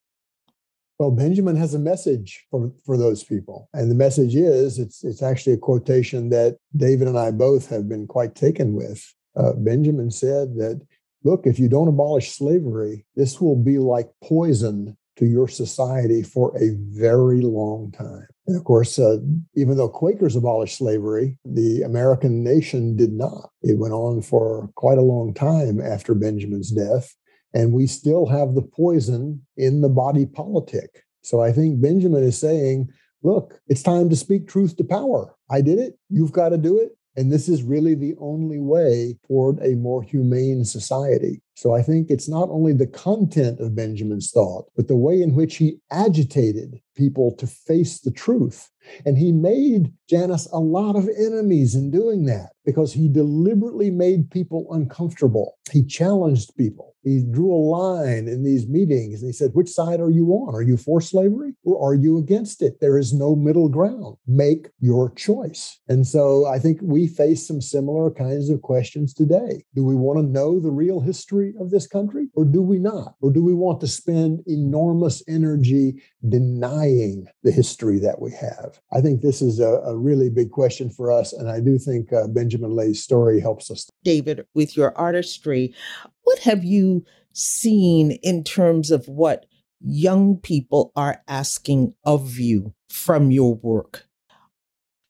[0.99, 3.69] Well, Benjamin has a message for, for those people.
[3.73, 7.89] And the message is it's, it's actually a quotation that David and I both have
[7.89, 9.15] been quite taken with.
[9.37, 10.81] Uh, Benjamin said that,
[11.23, 16.57] look, if you don't abolish slavery, this will be like poison to your society for
[16.57, 18.27] a very long time.
[18.47, 19.19] And of course, uh,
[19.55, 23.51] even though Quakers abolished slavery, the American nation did not.
[23.63, 27.15] It went on for quite a long time after Benjamin's death.
[27.55, 31.05] And we still have the poison in the body politic.
[31.23, 32.91] So I think Benjamin is saying,
[33.23, 35.35] look, it's time to speak truth to power.
[35.49, 35.97] I did it.
[36.11, 36.91] You've got to do it.
[37.17, 41.43] And this is really the only way toward a more humane society.
[41.55, 45.35] So I think it's not only the content of Benjamin's thought, but the way in
[45.35, 48.71] which he agitated people to face the truth.
[49.07, 54.31] And he made Janice a lot of enemies in doing that because he deliberately made
[54.31, 55.57] people uncomfortable.
[55.71, 60.01] He challenged people he drew a line in these meetings and he said, Which side
[60.01, 60.55] are you on?
[60.55, 62.81] Are you for slavery or are you against it?
[62.81, 64.17] There is no middle ground.
[64.27, 65.79] Make your choice.
[65.89, 69.65] And so I think we face some similar kinds of questions today.
[69.75, 71.01] Do we want to know the real
[71.45, 73.15] history of this country or do we not?
[73.21, 78.81] Or do we want to spend enormous energy denying the history that we have?
[78.93, 81.33] I think this is a, a really big question for us.
[81.33, 83.89] And I do think uh, Benjamin Lay's story helps us.
[84.03, 85.75] David, with your artistry,
[86.23, 89.47] what have you seen in terms of what
[89.81, 94.07] young people are asking of you from your work?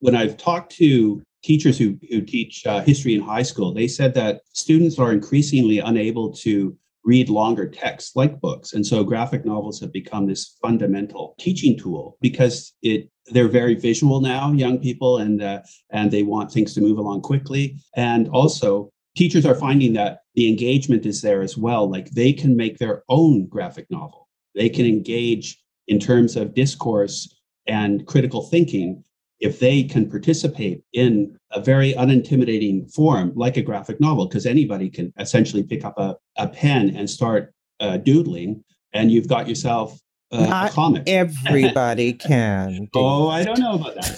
[0.01, 4.14] When I've talked to teachers who, who teach uh, history in high school, they said
[4.14, 8.72] that students are increasingly unable to read longer texts like books.
[8.72, 14.20] And so graphic novels have become this fundamental teaching tool because it they're very visual
[14.20, 17.76] now, young people, and uh, and they want things to move along quickly.
[17.96, 21.90] And also, teachers are finding that the engagement is there as well.
[21.90, 24.28] Like they can make their own graphic novel.
[24.54, 27.35] They can engage in terms of discourse
[27.66, 29.04] and critical thinking
[29.40, 34.88] if they can participate in a very unintimidating form like a graphic novel, because anybody
[34.88, 39.99] can essentially pick up a, a pen and start uh, doodling, and you've got yourself
[40.35, 41.05] uh, Not comic.
[41.07, 42.88] Everybody can.
[42.94, 44.11] oh, I don't know about that.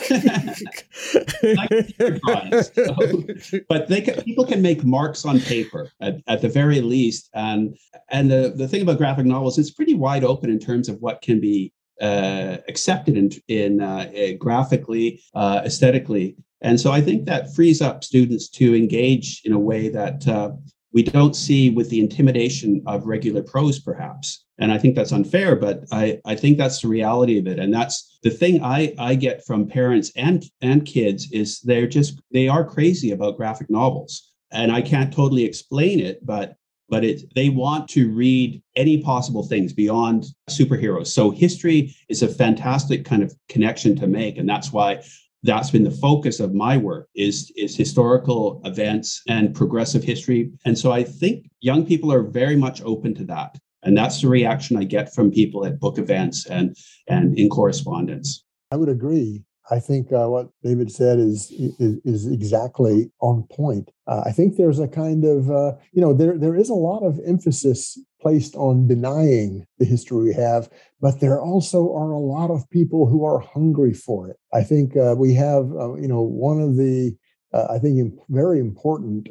[3.52, 7.28] so, but they can, people can make marks on paper at, at the very least,
[7.34, 7.76] and
[8.10, 11.20] and the the thing about graphic novels, it's pretty wide open in terms of what
[11.20, 17.54] can be uh, accepted in in uh, graphically, uh, aesthetically, and so I think that
[17.54, 20.52] frees up students to engage in a way that uh,
[20.92, 24.44] we don't see with the intimidation of regular prose, perhaps.
[24.58, 27.58] And I think that's unfair, but I, I think that's the reality of it.
[27.58, 32.22] And that's the thing I, I get from parents and, and kids is they're just,
[32.32, 34.32] they are crazy about graphic novels.
[34.52, 36.56] And I can't totally explain it, but
[36.88, 41.08] but it they want to read any possible things beyond superheroes.
[41.08, 44.38] So history is a fantastic kind of connection to make.
[44.38, 45.02] And that's why
[45.42, 50.76] that's been the focus of my work is is historical events and progressive history and
[50.76, 54.76] so i think young people are very much open to that and that's the reaction
[54.76, 56.76] i get from people at book events and
[57.08, 62.26] and in correspondence i would agree I think uh, what David said is, is, is
[62.26, 63.90] exactly on point.
[64.06, 67.02] Uh, I think there's a kind of uh, you know there there is a lot
[67.02, 70.68] of emphasis placed on denying the history we have,
[71.00, 74.36] but there also are a lot of people who are hungry for it.
[74.52, 77.16] I think uh, we have uh, you know one of the
[77.52, 79.28] uh, I think very important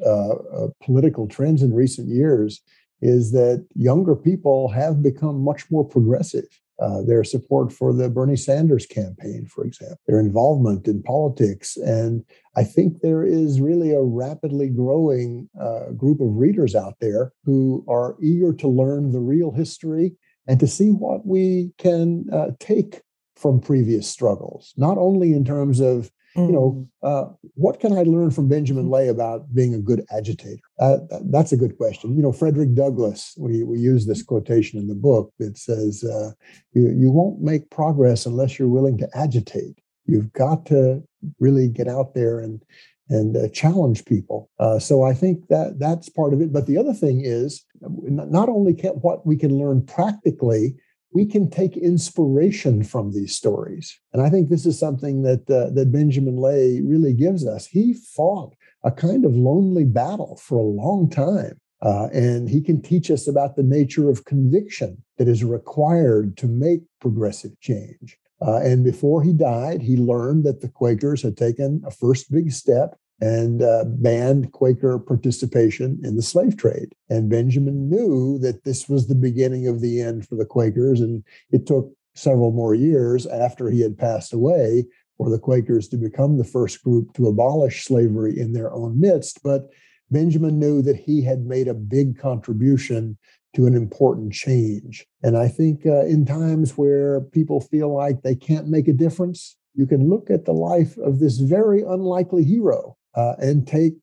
[0.84, 2.62] political trends in recent years
[3.02, 6.48] is that younger people have become much more progressive
[6.80, 11.78] uh, their support for the Bernie Sanders campaign, for example, their involvement in politics.
[11.78, 12.24] And
[12.56, 17.86] I think there is really a rapidly growing uh, group of readers out there who
[17.88, 20.16] are eager to learn the real history
[20.48, 23.02] and to see what we can uh, take
[23.36, 27.08] from previous struggles, not only in terms of you know, mm.
[27.08, 30.62] uh, what can I learn from Benjamin Lay about being a good agitator?
[30.80, 30.98] Uh,
[31.32, 32.16] that's a good question.
[32.16, 36.32] You know, Frederick Douglass, we, we use this quotation in the book that says, uh,
[36.74, 39.80] you, you won't make progress unless you're willing to agitate.
[40.06, 41.04] You've got to
[41.40, 42.62] really get out there and
[43.10, 44.50] and uh, challenge people.
[44.60, 46.52] Uh, so I think that that's part of it.
[46.52, 50.76] But the other thing is not only can, what we can learn practically,
[51.16, 53.98] we can take inspiration from these stories.
[54.12, 57.66] And I think this is something that uh, that Benjamin Lay really gives us.
[57.66, 61.60] He fought a kind of lonely battle for a long time.
[61.82, 66.48] Uh, and he can teach us about the nature of conviction that is required to
[66.48, 68.18] make progressive change.
[68.46, 72.52] Uh, and before he died, he learned that the Quakers had taken a first big
[72.52, 76.94] step and uh, banned Quaker participation in the slave trade.
[77.10, 81.00] And Benjamin knew that this was the beginning of the end for the Quakers.
[81.00, 84.86] And it took several more years after he had passed away
[85.18, 89.42] for the Quakers to become the first group to abolish slavery in their own midst.
[89.44, 89.70] But
[90.12, 93.18] Benjamin knew that he had made a big contribution
[93.56, 95.06] to an important change.
[95.24, 99.56] And I think uh, in times where people feel like they can't make a difference,
[99.74, 103.94] you can look at the life of this very unlikely hero uh, and take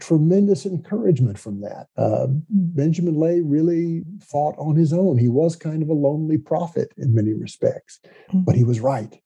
[0.00, 1.86] tremendous encouragement from that.
[1.96, 5.18] Uh, Benjamin Lay really fought on his own.
[5.18, 8.40] He was kind of a lonely prophet in many respects, mm-hmm.
[8.40, 9.20] but he was right.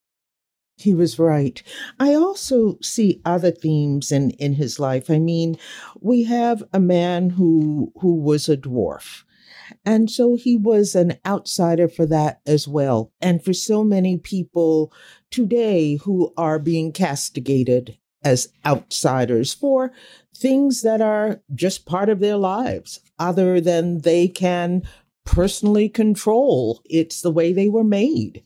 [0.76, 1.62] He was right.
[2.00, 5.08] I also see other themes in, in his life.
[5.08, 5.56] I mean,
[6.00, 9.22] we have a man who who was a dwarf.
[9.84, 13.12] And so he was an outsider for that as well.
[13.20, 14.92] And for so many people
[15.30, 19.92] today who are being castigated as outsiders for
[20.36, 24.82] things that are just part of their lives, other than they can
[25.24, 26.82] personally control.
[26.84, 28.42] It's the way they were made.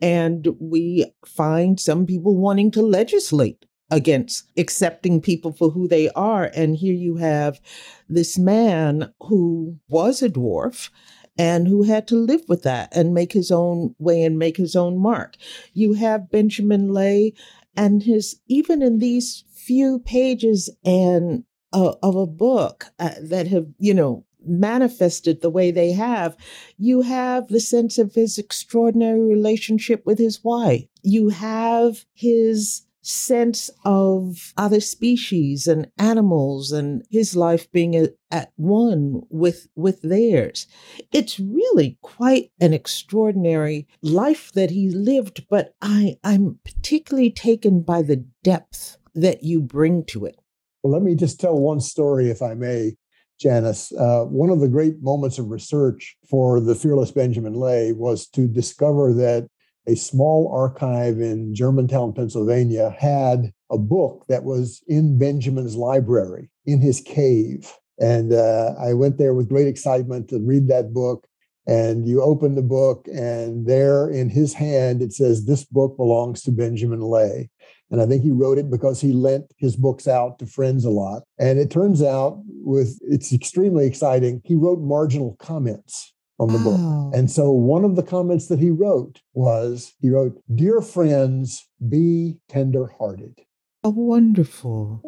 [0.00, 6.50] And we find some people wanting to legislate against accepting people for who they are.
[6.54, 7.60] And here you have
[8.08, 10.90] this man who was a dwarf
[11.36, 14.76] and who had to live with that and make his own way and make his
[14.76, 15.36] own mark.
[15.72, 17.34] You have Benjamin Lay
[17.76, 23.66] and his even in these few pages and uh, of a book uh, that have
[23.78, 26.36] you know manifested the way they have
[26.78, 30.86] you have the sense of his extraordinary relationship with his wife.
[31.02, 38.52] You have his sense of other species and animals and his life being a, at
[38.56, 40.66] one with with theirs.
[41.12, 48.02] It's really quite an extraordinary life that he lived but i i'm particularly taken by
[48.02, 50.38] the depth that you bring to it.
[50.82, 52.92] Well let me just tell one story if i may
[53.40, 58.28] Janice, uh, one of the great moments of research for the fearless Benjamin Lay was
[58.28, 59.48] to discover that
[59.86, 66.80] a small archive in Germantown, Pennsylvania, had a book that was in Benjamin's library in
[66.80, 67.72] his cave.
[67.98, 71.26] And uh, I went there with great excitement to read that book.
[71.66, 76.42] And you open the book, and there in his hand, it says, This book belongs
[76.42, 77.50] to Benjamin Lay.
[77.90, 80.90] And I think he wrote it because he lent his books out to friends a
[80.90, 81.22] lot.
[81.38, 86.80] And it turns out, with it's extremely exciting, he wrote marginal comments on the book.
[86.80, 87.10] Oh.
[87.14, 92.38] And so one of the comments that he wrote was he wrote, Dear friends, be
[92.48, 93.40] tenderhearted.
[93.84, 95.02] Oh, wonderful.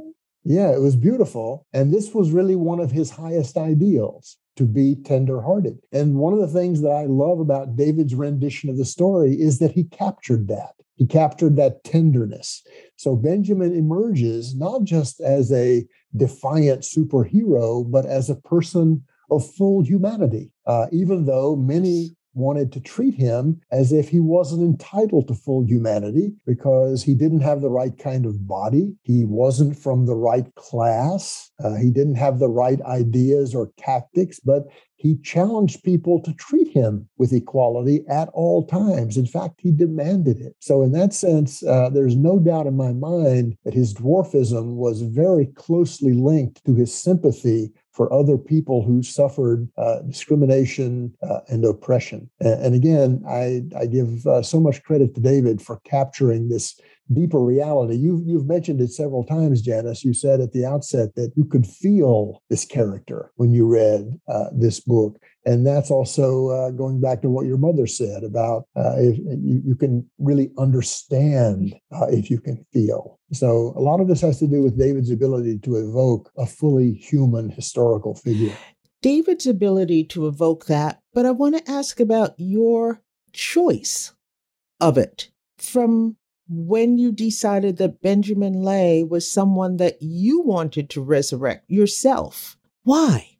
[0.44, 1.66] Yeah, it was beautiful.
[1.72, 5.78] And this was really one of his highest ideals to be tenderhearted.
[5.90, 9.58] And one of the things that I love about David's rendition of the story is
[9.58, 10.74] that he captured that.
[10.96, 12.62] He captured that tenderness.
[12.96, 19.02] So Benjamin emerges not just as a defiant superhero, but as a person
[19.36, 24.62] of full humanity, uh, even though many wanted to treat him as if he wasn't
[24.62, 28.94] entitled to full humanity because he didn't have the right kind of body.
[29.02, 31.50] He wasn't from the right class.
[31.62, 34.64] Uh, he didn't have the right ideas or tactics, but
[34.96, 39.16] he challenged people to treat him with equality at all times.
[39.16, 40.54] In fact, he demanded it.
[40.60, 45.02] So, in that sense, uh, there's no doubt in my mind that his dwarfism was
[45.02, 51.64] very closely linked to his sympathy for other people who suffered uh, discrimination uh, and
[51.64, 52.28] oppression.
[52.40, 56.80] And, and, again, I, I give uh, so much credit to David for capturing this
[57.12, 57.96] deeper reality.
[57.96, 60.04] You've, you've mentioned it several times, Janice.
[60.04, 64.46] You said at the outset that you could feel this character when you read uh,
[64.52, 65.18] this book.
[65.44, 69.60] And that's also uh, going back to what your mother said about uh, if you,
[69.64, 73.18] you, can really understand uh, if you can feel.
[73.32, 76.92] So a lot of this has to do with David's ability to evoke a fully
[76.92, 78.54] human historical figure.
[79.00, 84.14] David's ability to evoke that, but I want to ask about your choice
[84.80, 86.16] of it from
[86.54, 92.58] when you decided that Benjamin Lay was someone that you wanted to resurrect yourself.
[92.82, 93.38] Why?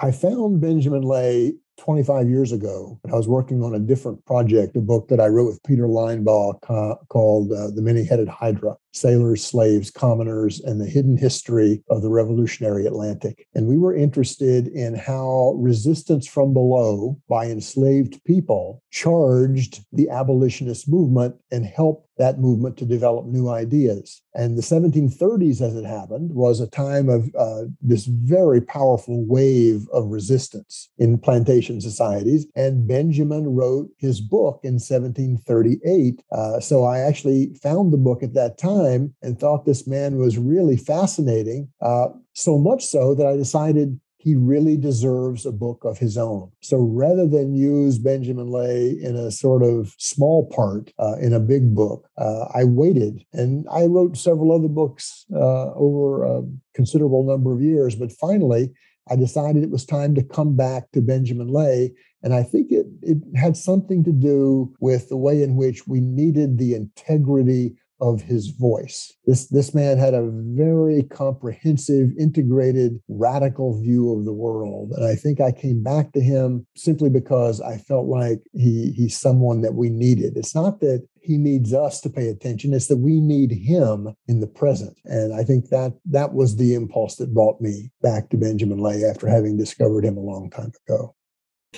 [0.00, 4.80] I found Benjamin Lay 25 years ago, I was working on a different project, a
[4.80, 9.44] book that I wrote with Peter Linebaugh ca- called uh, The Many Headed Hydra Sailors,
[9.44, 13.46] Slaves, Commoners, and the Hidden History of the Revolutionary Atlantic.
[13.54, 20.88] And we were interested in how resistance from below by enslaved people charged the abolitionist
[20.88, 24.22] movement and helped that movement to develop new ideas.
[24.34, 29.86] And the 1730s, as it happened, was a time of uh, this very powerful wave
[29.92, 32.46] of resistance in plantation societies.
[32.56, 36.22] And Benjamin wrote his book in 1738.
[36.32, 40.38] Uh, so I actually found the book at that time and thought this man was
[40.38, 41.68] really fascinating.
[41.80, 46.50] Uh, so much so that I decided he really deserves a book of his own.
[46.60, 51.38] So rather than use Benjamin Lay in a sort of small part uh, in a
[51.38, 56.42] big book, uh, I waited and I wrote several other books uh, over a
[56.74, 57.94] considerable number of years.
[57.94, 58.72] But finally,
[59.08, 61.92] I decided it was time to come back to Benjamin Lay.
[62.24, 66.00] And I think it, it had something to do with the way in which we
[66.00, 69.12] needed the integrity of his voice.
[69.26, 74.92] This, this man had a very comprehensive, integrated, radical view of the world.
[74.96, 79.18] And I think I came back to him simply because I felt like he, he's
[79.18, 80.36] someone that we needed.
[80.36, 84.40] It's not that he needs us to pay attention, it's that we need him in
[84.40, 84.96] the present.
[85.04, 89.04] And I think that that was the impulse that brought me back to Benjamin Lay
[89.04, 91.15] after having discovered him a long time ago.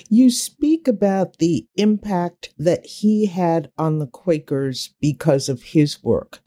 [0.08, 6.40] You speak about the impact that he had on the Quakers because of his work.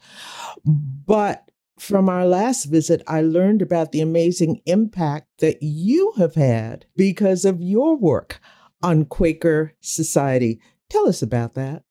[0.64, 6.86] But from our last visit, I learned about the amazing impact that you have had
[6.96, 8.40] because of your work
[8.82, 10.60] on Quaker society.
[10.88, 11.82] Tell us about that.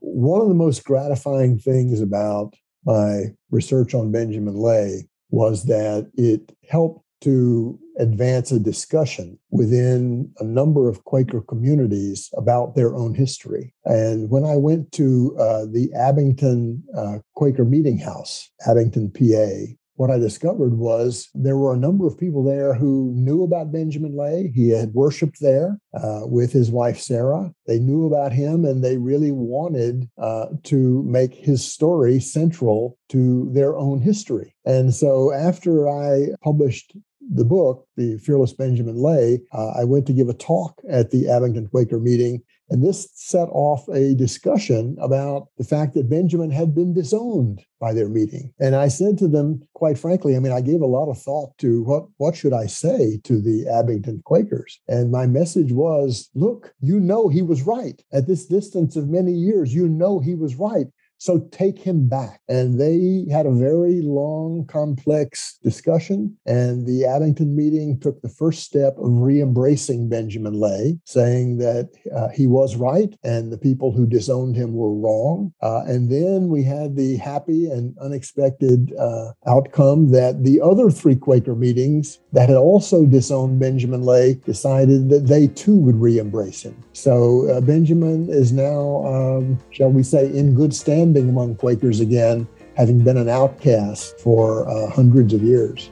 [0.00, 2.54] One of the most gratifying things about
[2.86, 10.44] my research on Benjamin Lay was that it helped to advance a discussion within a
[10.44, 13.74] number of Quaker communities about their own history.
[13.84, 20.10] And when I went to uh, the Abington uh, Quaker Meeting House, Abington, PA, what
[20.10, 24.50] I discovered was there were a number of people there who knew about Benjamin Lay.
[24.54, 27.52] He had worshiped there uh, with his wife Sarah.
[27.66, 33.50] They knew about him and they really wanted uh, to make his story central to
[33.52, 34.54] their own history.
[34.64, 36.96] And so after I published
[37.30, 41.28] the book, The Fearless Benjamin Lay, uh, I went to give a talk at the
[41.28, 42.42] Abington Quaker meeting.
[42.68, 47.92] And this set off a discussion about the fact that Benjamin had been disowned by
[47.92, 48.52] their meeting.
[48.60, 51.56] And I said to them, quite frankly, I mean, I gave a lot of thought
[51.58, 54.80] to what, what should I say to the Abington Quakers?
[54.86, 58.00] And my message was, look, you know he was right.
[58.12, 60.86] At this distance of many years, you know he was right.
[61.20, 62.40] So take him back.
[62.48, 66.34] And they had a very long, complex discussion.
[66.46, 71.90] And the Abington meeting took the first step of re embracing Benjamin Lay, saying that
[72.16, 75.52] uh, he was right and the people who disowned him were wrong.
[75.60, 81.16] Uh, and then we had the happy and unexpected uh, outcome that the other three
[81.16, 86.62] Quaker meetings that had also disowned Benjamin Lay decided that they too would re embrace
[86.62, 86.76] him.
[86.92, 92.46] So uh, Benjamin is now, um, shall we say, in good standing among Quakers again,
[92.76, 95.90] having been an outcast for uh, hundreds of years.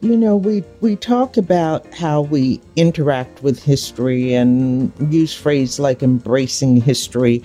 [0.00, 6.04] You know, we, we talk about how we interact with history and use phrases like
[6.04, 7.42] embracing history.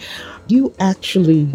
[0.50, 1.50] You actually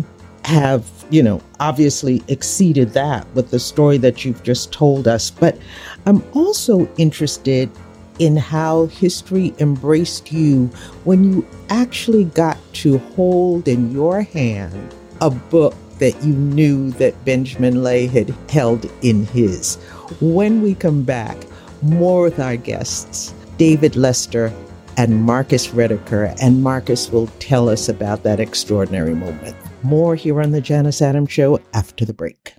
[0.49, 5.30] have, you know, obviously exceeded that with the story that you've just told us.
[5.30, 5.59] But
[6.07, 7.70] I'm also interested
[8.18, 10.66] in how history embraced you
[11.05, 17.24] when you actually got to hold in your hand a book that you knew that
[17.26, 19.76] Benjamin Lay had held in his.
[20.20, 21.36] When we come back,
[21.82, 24.53] more with our guests, David Lester
[24.99, 29.57] and Marcus Rediker, and Marcus will tell us about that extraordinary moment.
[29.84, 32.55] More here on The Janice Adams Show after the break.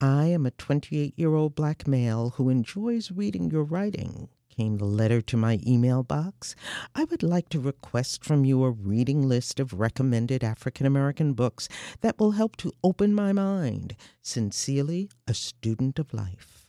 [0.00, 4.28] I am a 28 year old black male who enjoys reading your writing.
[4.50, 6.56] Came the letter to my email box.
[6.96, 11.68] I would like to request from you a reading list of recommended African American books
[12.00, 13.94] that will help to open my mind.
[14.22, 16.61] Sincerely, a student of life.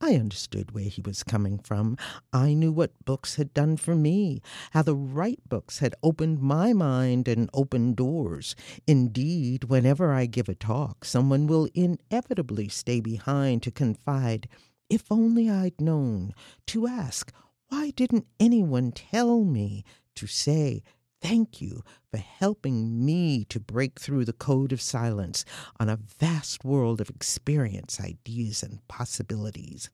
[0.00, 1.96] I understood where he was coming from.
[2.32, 6.72] I knew what books had done for me, how the right books had opened my
[6.72, 8.54] mind and opened doors.
[8.86, 14.48] Indeed, whenever I give a talk, someone will inevitably stay behind to confide,
[14.88, 16.32] if only I'd known,
[16.66, 17.32] to ask,
[17.68, 19.84] why didn't anyone tell me,
[20.16, 20.82] to say,
[21.20, 25.44] thank you for helping me to break through the code of silence
[25.78, 29.90] on a vast world of experience, ideas, and possibilities.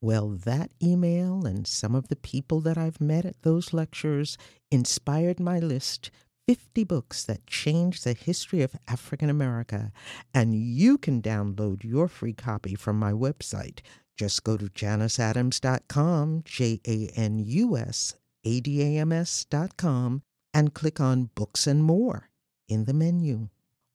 [0.00, 4.36] Well, that email and some of the people that I've met at those lectures
[4.70, 6.10] inspired my list
[6.46, 9.90] 50 books that changed the history of African America.
[10.32, 13.80] And you can download your free copy from my website.
[14.16, 18.14] Just go to janiceadams.com, J A N U S
[18.44, 20.22] A D A M S.com,
[20.56, 22.30] and click on Books and More
[22.66, 23.50] in the menu.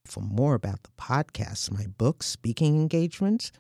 [0.05, 3.51] For more about the podcast, my books, speaking engagements,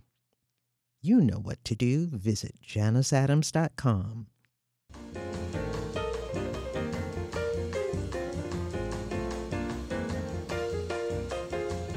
[1.01, 2.05] you know what to do.
[2.05, 4.27] Visit janiceadams.com.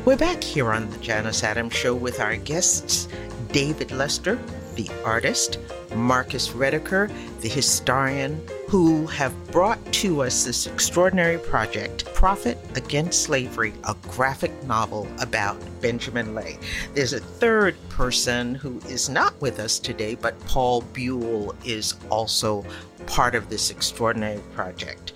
[0.07, 3.09] We're back here on the Janice Adams Show with our guests,
[3.53, 4.39] David Lester,
[4.77, 5.59] the artist,
[5.95, 7.11] Marcus Rediker,
[7.41, 14.51] the historian, who have brought to us this extraordinary project, Prophet Against Slavery, a graphic
[14.65, 16.59] novel about Benjamin Lay.
[16.95, 22.65] There's a third person who is not with us today, but Paul Buhle is also
[23.07, 25.13] part of this extraordinary project.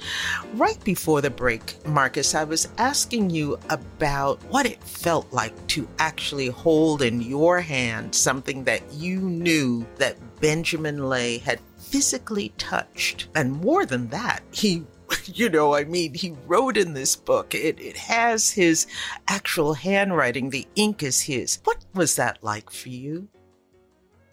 [0.54, 5.88] Right before the break, Marcus, I was asking you about what it felt like to
[5.98, 13.28] actually hold in your hand something that you knew that Benjamin Lay had physically touched.
[13.34, 14.84] And more than that, he
[15.24, 17.54] you know, I mean, he wrote in this book.
[17.54, 18.86] It, it has his
[19.26, 20.50] actual handwriting.
[20.50, 21.60] The ink is his.
[21.64, 23.28] What was that like for you?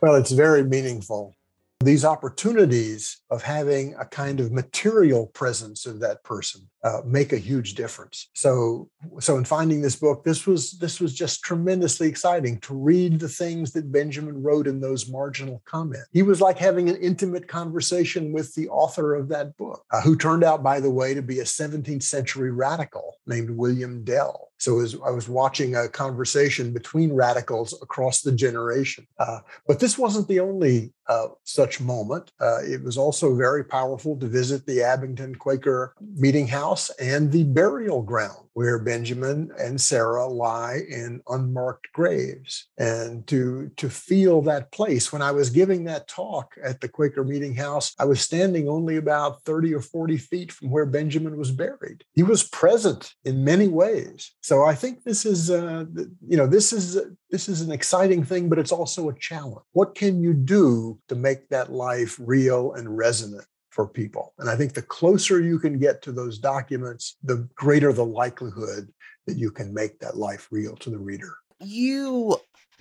[0.02, 1.34] Well, it's very meaningful
[1.82, 7.38] these opportunities of having a kind of material presence of that person uh, make a
[7.38, 8.88] huge difference so
[9.20, 13.28] so in finding this book this was this was just tremendously exciting to read the
[13.28, 18.32] things that benjamin wrote in those marginal comments he was like having an intimate conversation
[18.32, 21.40] with the author of that book uh, who turned out by the way to be
[21.40, 27.14] a 17th century radical named william dell so was, I was watching a conversation between
[27.14, 29.06] radicals across the generation.
[29.20, 32.32] Uh, but this wasn't the only uh, such moment.
[32.40, 37.44] Uh, it was also very powerful to visit the Abington Quaker Meeting House and the
[37.44, 42.68] burial ground where Benjamin and Sarah lie in unmarked graves.
[42.78, 47.26] And to, to feel that place, when I was giving that talk at the Quaker
[47.26, 51.52] Meeting House, I was standing only about 30 or 40 feet from where Benjamin was
[51.52, 52.06] buried.
[52.14, 54.32] He was present in many ways.
[54.42, 55.84] So I think this is, uh,
[56.26, 56.98] you know, this is
[57.32, 59.66] this is an exciting thing, but it's also a challenge.
[59.74, 63.46] What can you do to make that life real and resonant?
[63.76, 64.34] For people.
[64.40, 68.88] And I think the closer you can get to those documents, the greater the likelihood
[69.28, 71.34] that you can make that life real to the reader.
[71.60, 72.38] You,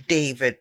[0.06, 0.58] David,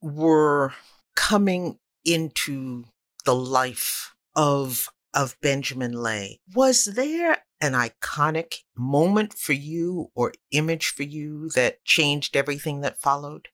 [0.00, 0.72] were
[1.16, 2.84] coming into
[3.26, 6.40] the life of of Benjamin Lay.
[6.54, 12.98] Was there an iconic moment for you or image for you that changed everything that
[12.98, 13.48] followed?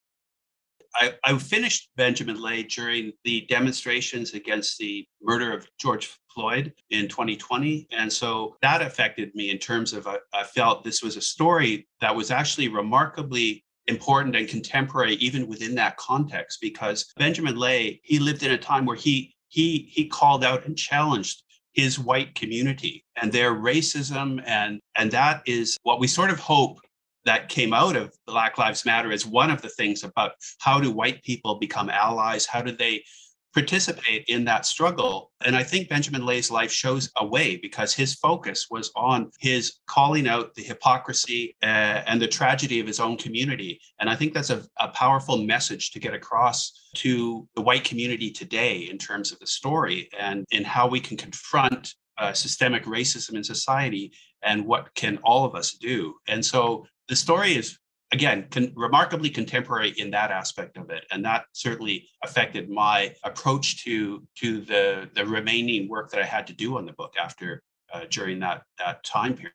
[0.94, 7.08] I, I, finished Benjamin Lay during the demonstrations against the murder of George Floyd in
[7.08, 7.86] 2020.
[7.92, 11.86] And so that affected me in terms of I, I felt this was a story
[12.00, 18.18] that was actually remarkably important and contemporary even within that context because Benjamin Lay he
[18.18, 23.04] lived in a time where he he he called out and challenged his white community
[23.16, 26.78] and their racism and and that is what we sort of hope
[27.24, 30.90] that came out of Black Lives Matter is one of the things about how do
[30.90, 32.46] white people become allies?
[32.46, 33.04] How do they
[33.52, 35.32] participate in that struggle?
[35.44, 39.78] And I think Benjamin Lay's life shows a way because his focus was on his
[39.86, 43.80] calling out the hypocrisy uh, and the tragedy of his own community.
[43.98, 48.30] And I think that's a, a powerful message to get across to the white community
[48.30, 53.34] today in terms of the story and in how we can confront uh, systemic racism
[53.34, 54.12] in society
[54.42, 56.14] and what can all of us do.
[56.28, 57.76] And so the story is
[58.12, 63.84] again con- remarkably contemporary in that aspect of it and that certainly affected my approach
[63.84, 67.62] to to the the remaining work that i had to do on the book after
[67.92, 69.52] uh, during that that time period.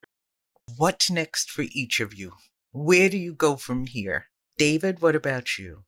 [0.78, 2.34] What's next for each of you?
[2.72, 4.26] Where do you go from here?
[4.58, 5.84] David what about you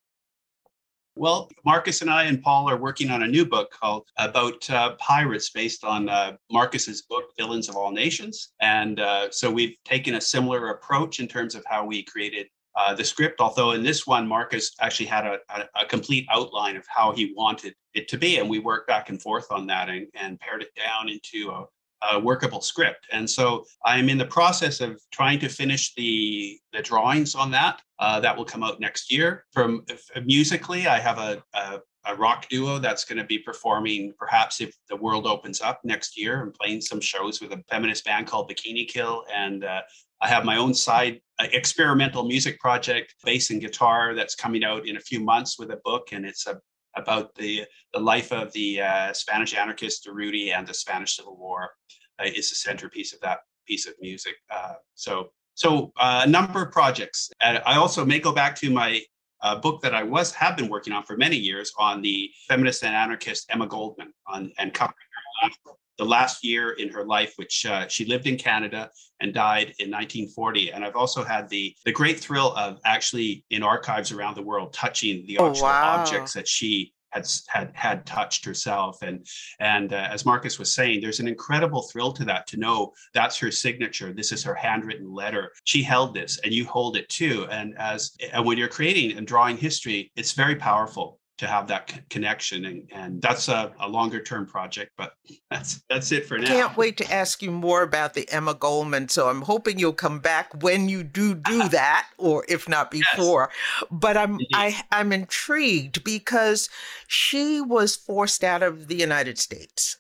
[1.17, 4.95] well, Marcus and I and Paul are working on a new book called about uh,
[4.95, 10.15] pirates, based on uh, Marcus's book "Villains of All Nations." And uh, so we've taken
[10.15, 12.47] a similar approach in terms of how we created
[12.77, 13.41] uh, the script.
[13.41, 17.33] Although in this one, Marcus actually had a, a, a, complete outline of how he
[17.35, 20.61] wanted it to be, and we worked back and forth on that and, and pared
[20.61, 21.65] it down into a,
[22.11, 23.07] a workable script.
[23.11, 27.81] And so I'm in the process of trying to finish the the drawings on that.
[27.99, 29.45] Uh, that will come out next year.
[29.51, 34.13] From uh, musically, I have a, a, a rock duo that's going to be performing,
[34.19, 38.05] perhaps if the world opens up next year, and playing some shows with a feminist
[38.05, 39.23] band called Bikini Kill.
[39.33, 39.81] And uh,
[40.21, 44.87] I have my own side uh, experimental music project, bass and guitar, that's coming out
[44.87, 46.59] in a few months with a book, and it's a,
[46.97, 51.71] about the the life of the uh, Spanish anarchist Durruti and the Spanish Civil War.
[52.19, 54.33] Uh, is the centerpiece of that piece of music.
[54.49, 57.29] Uh, so so uh, a number of projects.
[57.41, 59.01] And I also may go back to my
[59.41, 62.83] uh, book that I was have been working on for many years on the feminist
[62.83, 64.95] and anarchist Emma Goldman on and covering
[65.43, 65.49] her
[65.97, 68.89] the last year in her life, which uh, she lived in Canada
[69.19, 70.71] and died in 1940.
[70.71, 74.73] And I've also had the the great thrill of actually in archives around the world
[74.73, 75.97] touching the oh, wow.
[75.97, 79.01] objects that she had had had touched herself.
[79.01, 79.25] And
[79.59, 83.37] and uh, as marcus was saying there's an incredible thrill to that to know that's
[83.37, 84.13] her signature.
[84.13, 85.51] This is her handwritten letter.
[85.63, 87.47] She held this and you hold it too.
[87.49, 91.91] And as and when you're creating and drawing history it's very powerful to have that
[91.91, 95.13] c- connection and, and that's a, a longer term project but
[95.51, 99.09] that's that's it for now Can't wait to ask you more about the Emma Goldman.
[99.09, 103.03] So I'm hoping you'll come back when you do do that, or if not Yes.
[103.15, 103.49] before.
[103.91, 104.47] But I'm Indeed.
[104.53, 106.69] I I'm intrigued because
[107.07, 109.97] she was forced out of the United States.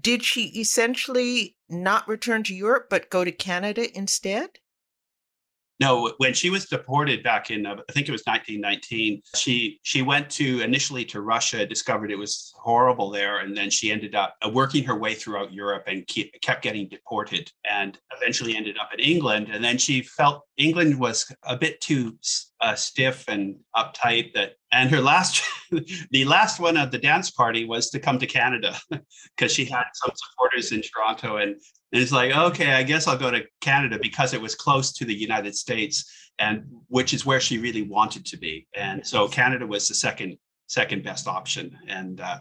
[0.00, 4.58] Did she essentially not return to Europe but go to Canada instead?
[5.80, 10.02] No, when she was deported back in, uh, I think it was 1919, she she
[10.02, 14.34] went to initially to Russia, discovered it was horrible there, and then she ended up
[14.44, 18.92] uh, working her way throughout Europe and keep, kept getting deported, and eventually ended up
[18.92, 19.50] in England.
[19.52, 22.18] And then she felt England was a bit too
[22.60, 24.32] uh, stiff and uptight.
[24.34, 25.42] That and her last,
[26.10, 28.76] the last one of the dance party was to come to Canada
[29.36, 31.54] because she had some supporters in Toronto, and
[31.92, 35.04] and it's like, okay, I guess I'll go to Canada because it was close to
[35.04, 38.66] the United States, and which is where she really wanted to be.
[38.74, 40.36] And so Canada was the second
[40.66, 42.38] second best option, and uh,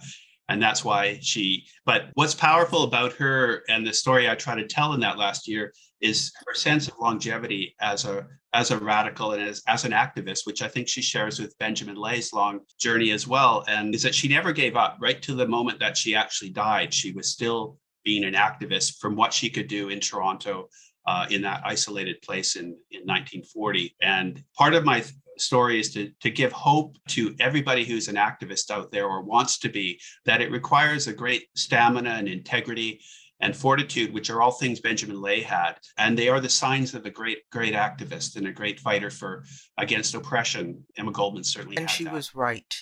[0.50, 1.66] and that's why she.
[1.86, 5.48] But what's powerful about her and the story I try to tell in that last
[5.48, 9.92] year is her sense of longevity as a as a radical and as, as an
[9.92, 13.64] activist, which I think she shares with Benjamin Lay's long journey as well.
[13.68, 16.94] And is that she never gave up right to the moment that she actually died.
[16.94, 17.78] She was still
[18.08, 20.70] being an activist from what she could do in Toronto
[21.06, 23.94] uh, in that isolated place in, in 1940.
[24.02, 28.16] And part of my th- story is to, to give hope to everybody who's an
[28.16, 33.02] activist out there or wants to be that it requires a great stamina and integrity
[33.42, 35.74] and fortitude, which are all things Benjamin Lay had.
[35.98, 39.44] And they are the signs of a great, great activist and a great fighter for
[39.78, 40.86] against oppression.
[40.96, 42.14] Emma Goldman certainly And she that.
[42.14, 42.74] was right,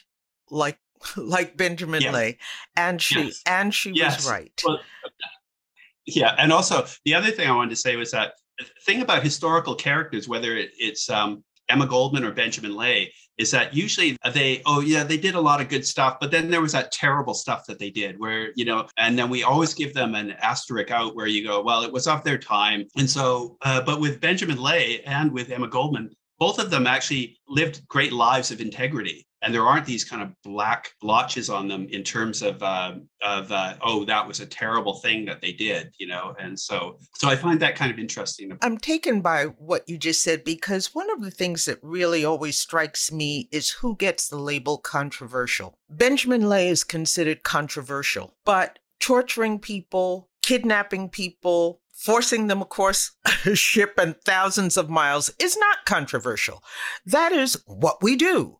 [0.51, 0.77] like
[1.17, 2.11] like Benjamin Yeah.
[2.11, 2.37] Lay,
[2.75, 3.41] and she Yes.
[3.45, 4.17] and she Yes.
[4.17, 4.61] was right.
[4.63, 4.79] Well,
[6.05, 9.23] yeah, and also the other thing I wanted to say was that the thing about
[9.23, 14.61] historical characters, whether it, it's um, Emma Goldman or Benjamin Lay, is that usually they,
[14.65, 17.33] oh yeah, they did a lot of good stuff, but then there was that terrible
[17.33, 20.91] stuff that they did, where you know, and then we always give them an asterisk
[20.91, 24.21] out where you go, well, it was of their time, and so, uh, but with
[24.21, 29.25] Benjamin Lay and with Emma Goldman, both of them actually lived great lives of integrity
[29.41, 33.51] and there aren't these kind of black blotches on them in terms of uh, of
[33.51, 37.29] uh, oh that was a terrible thing that they did you know and so so
[37.29, 41.11] i find that kind of interesting I'm taken by what you just said because one
[41.11, 45.77] of the things that really always strikes me is who gets the label controversial.
[45.89, 53.11] Benjamin Lay is considered controversial, but torturing people, kidnapping people, forcing them across
[53.45, 56.61] a ship and thousands of miles is not controversial.
[57.05, 58.57] That is what we do.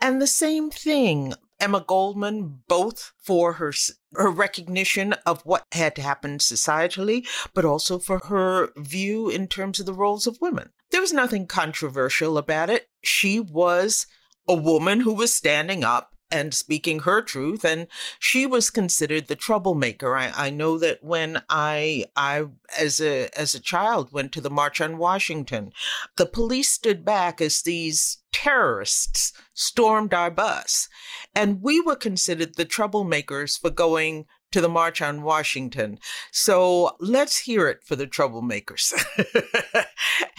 [0.00, 3.72] And the same thing Emma Goldman, both for her,
[4.14, 9.86] her recognition of what had happened societally, but also for her view in terms of
[9.86, 10.70] the roles of women.
[10.90, 12.88] There was nothing controversial about it.
[13.02, 14.06] She was
[14.46, 17.86] a woman who was standing up and speaking her truth, and
[18.18, 20.16] she was considered the troublemaker.
[20.16, 22.46] I, I know that when I I
[22.78, 25.72] as a as a child went to the March on Washington,
[26.16, 30.88] the police stood back as these terrorists stormed our bus.
[31.34, 35.98] And we were considered the troublemakers for going to the March on Washington.
[36.32, 38.92] So let's hear it for the troublemakers.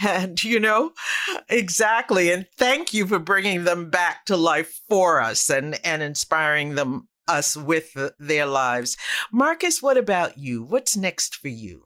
[0.00, 0.92] and, you know,
[1.48, 2.32] exactly.
[2.32, 7.08] And thank you for bringing them back to life for us and, and inspiring them
[7.28, 8.96] us with th- their lives.
[9.32, 10.62] Marcus, what about you?
[10.62, 11.84] What's next for you?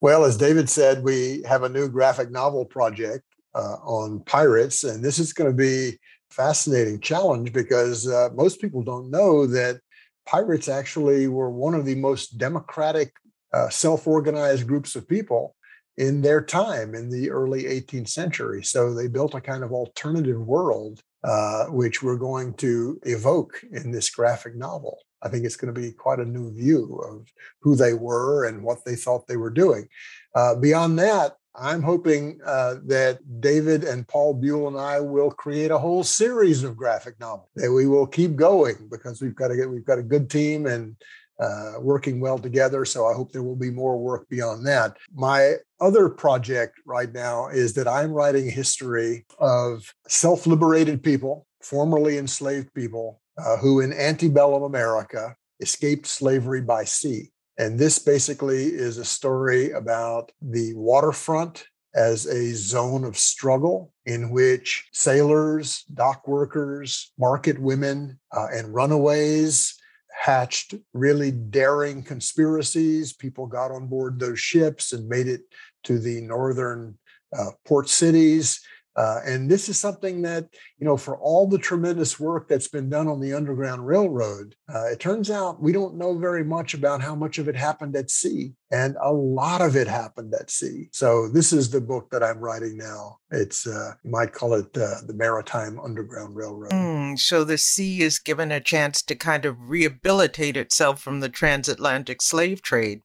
[0.00, 3.24] Well, as David said, we have a new graphic novel project
[3.54, 5.98] uh, on pirates, and this is going to be
[6.30, 9.80] fascinating challenge because uh, most people don't know that
[10.28, 13.14] pirates actually were one of the most democratic,
[13.54, 15.54] uh, self-organized groups of people
[15.96, 18.62] in their time in the early 18th century.
[18.62, 23.90] So they built a kind of alternative world uh, which we're going to evoke in
[23.90, 24.98] this graphic novel.
[25.20, 27.26] I think it's going to be quite a new view of
[27.60, 29.88] who they were and what they thought they were doing.
[30.36, 35.70] Uh, beyond that, I'm hoping uh, that David and Paul Buhle and I will create
[35.70, 39.56] a whole series of graphic novels that we will keep going because we've got to
[39.56, 40.96] get we've got a good team and
[41.40, 42.84] uh, working well together.
[42.84, 44.96] So I hope there will be more work beyond that.
[45.14, 52.18] My other project right now is that I'm writing a history of self-liberated people, formerly
[52.18, 57.30] enslaved people, uh, who in antebellum America escaped slavery by sea.
[57.58, 64.30] And this basically is a story about the waterfront as a zone of struggle in
[64.30, 69.74] which sailors, dock workers, market women, uh, and runaways
[70.20, 73.12] hatched really daring conspiracies.
[73.12, 75.42] People got on board those ships and made it
[75.84, 76.96] to the northern
[77.36, 78.60] uh, port cities.
[78.98, 80.44] Uh, and this is something that,
[80.80, 84.86] you know, for all the tremendous work that's been done on the Underground Railroad, uh,
[84.86, 88.10] it turns out we don't know very much about how much of it happened at
[88.10, 88.54] sea.
[88.72, 90.88] And a lot of it happened at sea.
[90.92, 93.18] So this is the book that I'm writing now.
[93.30, 96.72] It's, uh, you might call it uh, the Maritime Underground Railroad.
[96.72, 101.28] Mm, so the sea is given a chance to kind of rehabilitate itself from the
[101.28, 103.02] transatlantic slave trade.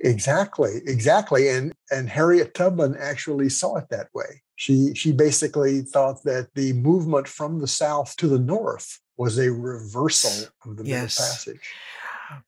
[0.00, 1.48] Exactly, exactly.
[1.48, 4.42] And and Harriet Tubman actually saw it that way.
[4.56, 9.50] She she basically thought that the movement from the south to the north was a
[9.50, 11.18] reversal of the yes.
[11.18, 11.70] Middle Passage.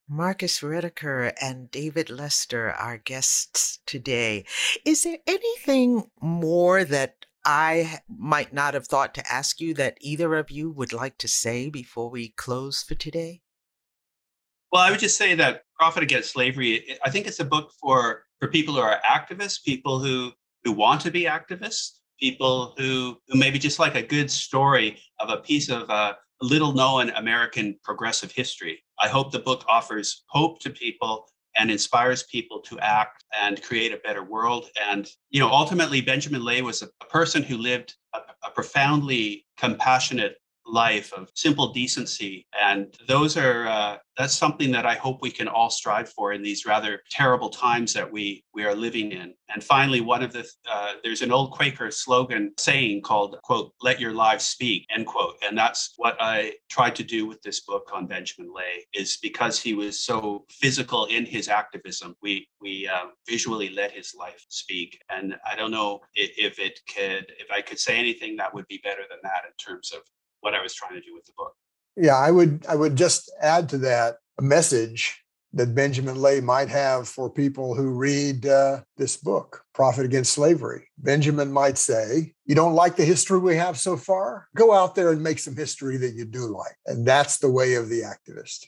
[0.08, 4.44] Marcus Rediker and David Lester, our guests today.
[4.84, 10.34] Is there anything more that I might not have thought to ask you that either
[10.36, 13.40] of you would like to say before we close for today?
[14.70, 18.24] Well, I would just say that Prophet Against Slavery, I think it's a book for,
[18.38, 20.30] for people who are activists, people who,
[20.62, 25.30] who want to be activists, people who, who maybe just like a good story of
[25.30, 26.12] a piece of uh,
[26.42, 28.82] little known American progressive history.
[28.98, 31.24] I hope the book offers hope to people
[31.56, 34.66] and inspires people to act and create a better world.
[34.86, 39.46] And, you know, ultimately, Benjamin Lay was a, a person who lived a, a profoundly
[39.56, 40.36] compassionate
[40.70, 42.46] life of simple decency.
[42.60, 46.42] And those are uh, that's something that i hope we can all strive for in
[46.42, 49.32] these rather terrible times that we we are living in.
[49.52, 53.98] And finally one of the uh, there's an old quaker slogan saying called quote let
[53.98, 55.36] your lives speak end quote.
[55.42, 59.58] And that's what i tried to do with this book on benjamin lay is because
[59.58, 65.00] he was so physical in his activism we we uh, visually let his life speak.
[65.08, 68.66] And i don't know if, if it could if i could say anything that would
[68.68, 70.02] be better than that in terms of
[70.40, 71.54] what I was trying to do with the book.
[71.96, 75.20] Yeah, I would I would just add to that a message
[75.52, 80.88] that Benjamin Lay might have for people who read uh, this book, Prophet Against Slavery.
[80.98, 84.46] Benjamin might say, You don't like the history we have so far?
[84.54, 86.76] Go out there and make some history that you do like.
[86.86, 88.66] And that's the way of the activist.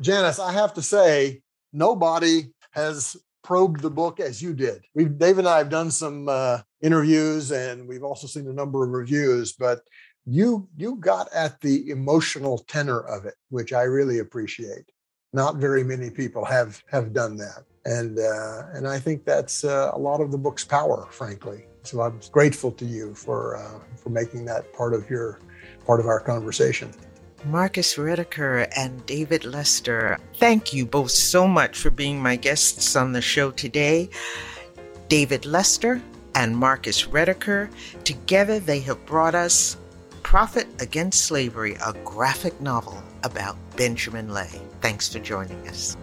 [0.00, 1.42] Janice, I have to say,
[1.72, 4.84] nobody has probed the book as you did.
[4.94, 8.84] We've, Dave and I have done some uh, interviews and we've also seen a number
[8.84, 9.80] of reviews, but
[10.28, 14.92] you you got at the emotional tenor of it, which I really appreciate.
[15.32, 19.90] Not very many people have have done that, and uh, and I think that's uh,
[19.94, 21.64] a lot of the book's power, frankly.
[21.82, 25.40] So I'm grateful to you for uh, for making that part of your
[25.86, 26.92] part of our conversation.
[27.46, 33.12] Marcus Rediker and David Lester, thank you both so much for being my guests on
[33.12, 34.10] the show today.
[35.08, 36.02] David Lester
[36.34, 37.70] and Marcus Rediker,
[38.04, 39.76] together they have brought us
[40.28, 44.60] Prophet Against Slavery, a graphic novel about Benjamin Lay.
[44.82, 45.96] Thanks for joining us.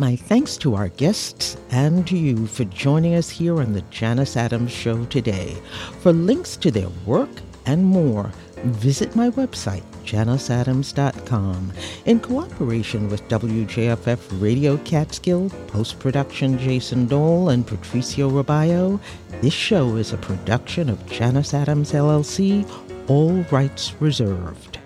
[0.00, 4.36] My thanks to our guests and to you for joining us here on the Janice
[4.36, 5.56] Adams Show today.
[6.00, 7.30] For links to their work
[7.64, 8.32] and more,
[8.64, 11.72] visit my website, janiceadams.com
[12.06, 18.98] in cooperation with WJFF Radio Catskill, post production Jason Dole and Patricio Rabayo.
[19.42, 22.68] This show is a production of Janice Adams LLC,
[23.08, 24.78] all rights reserved.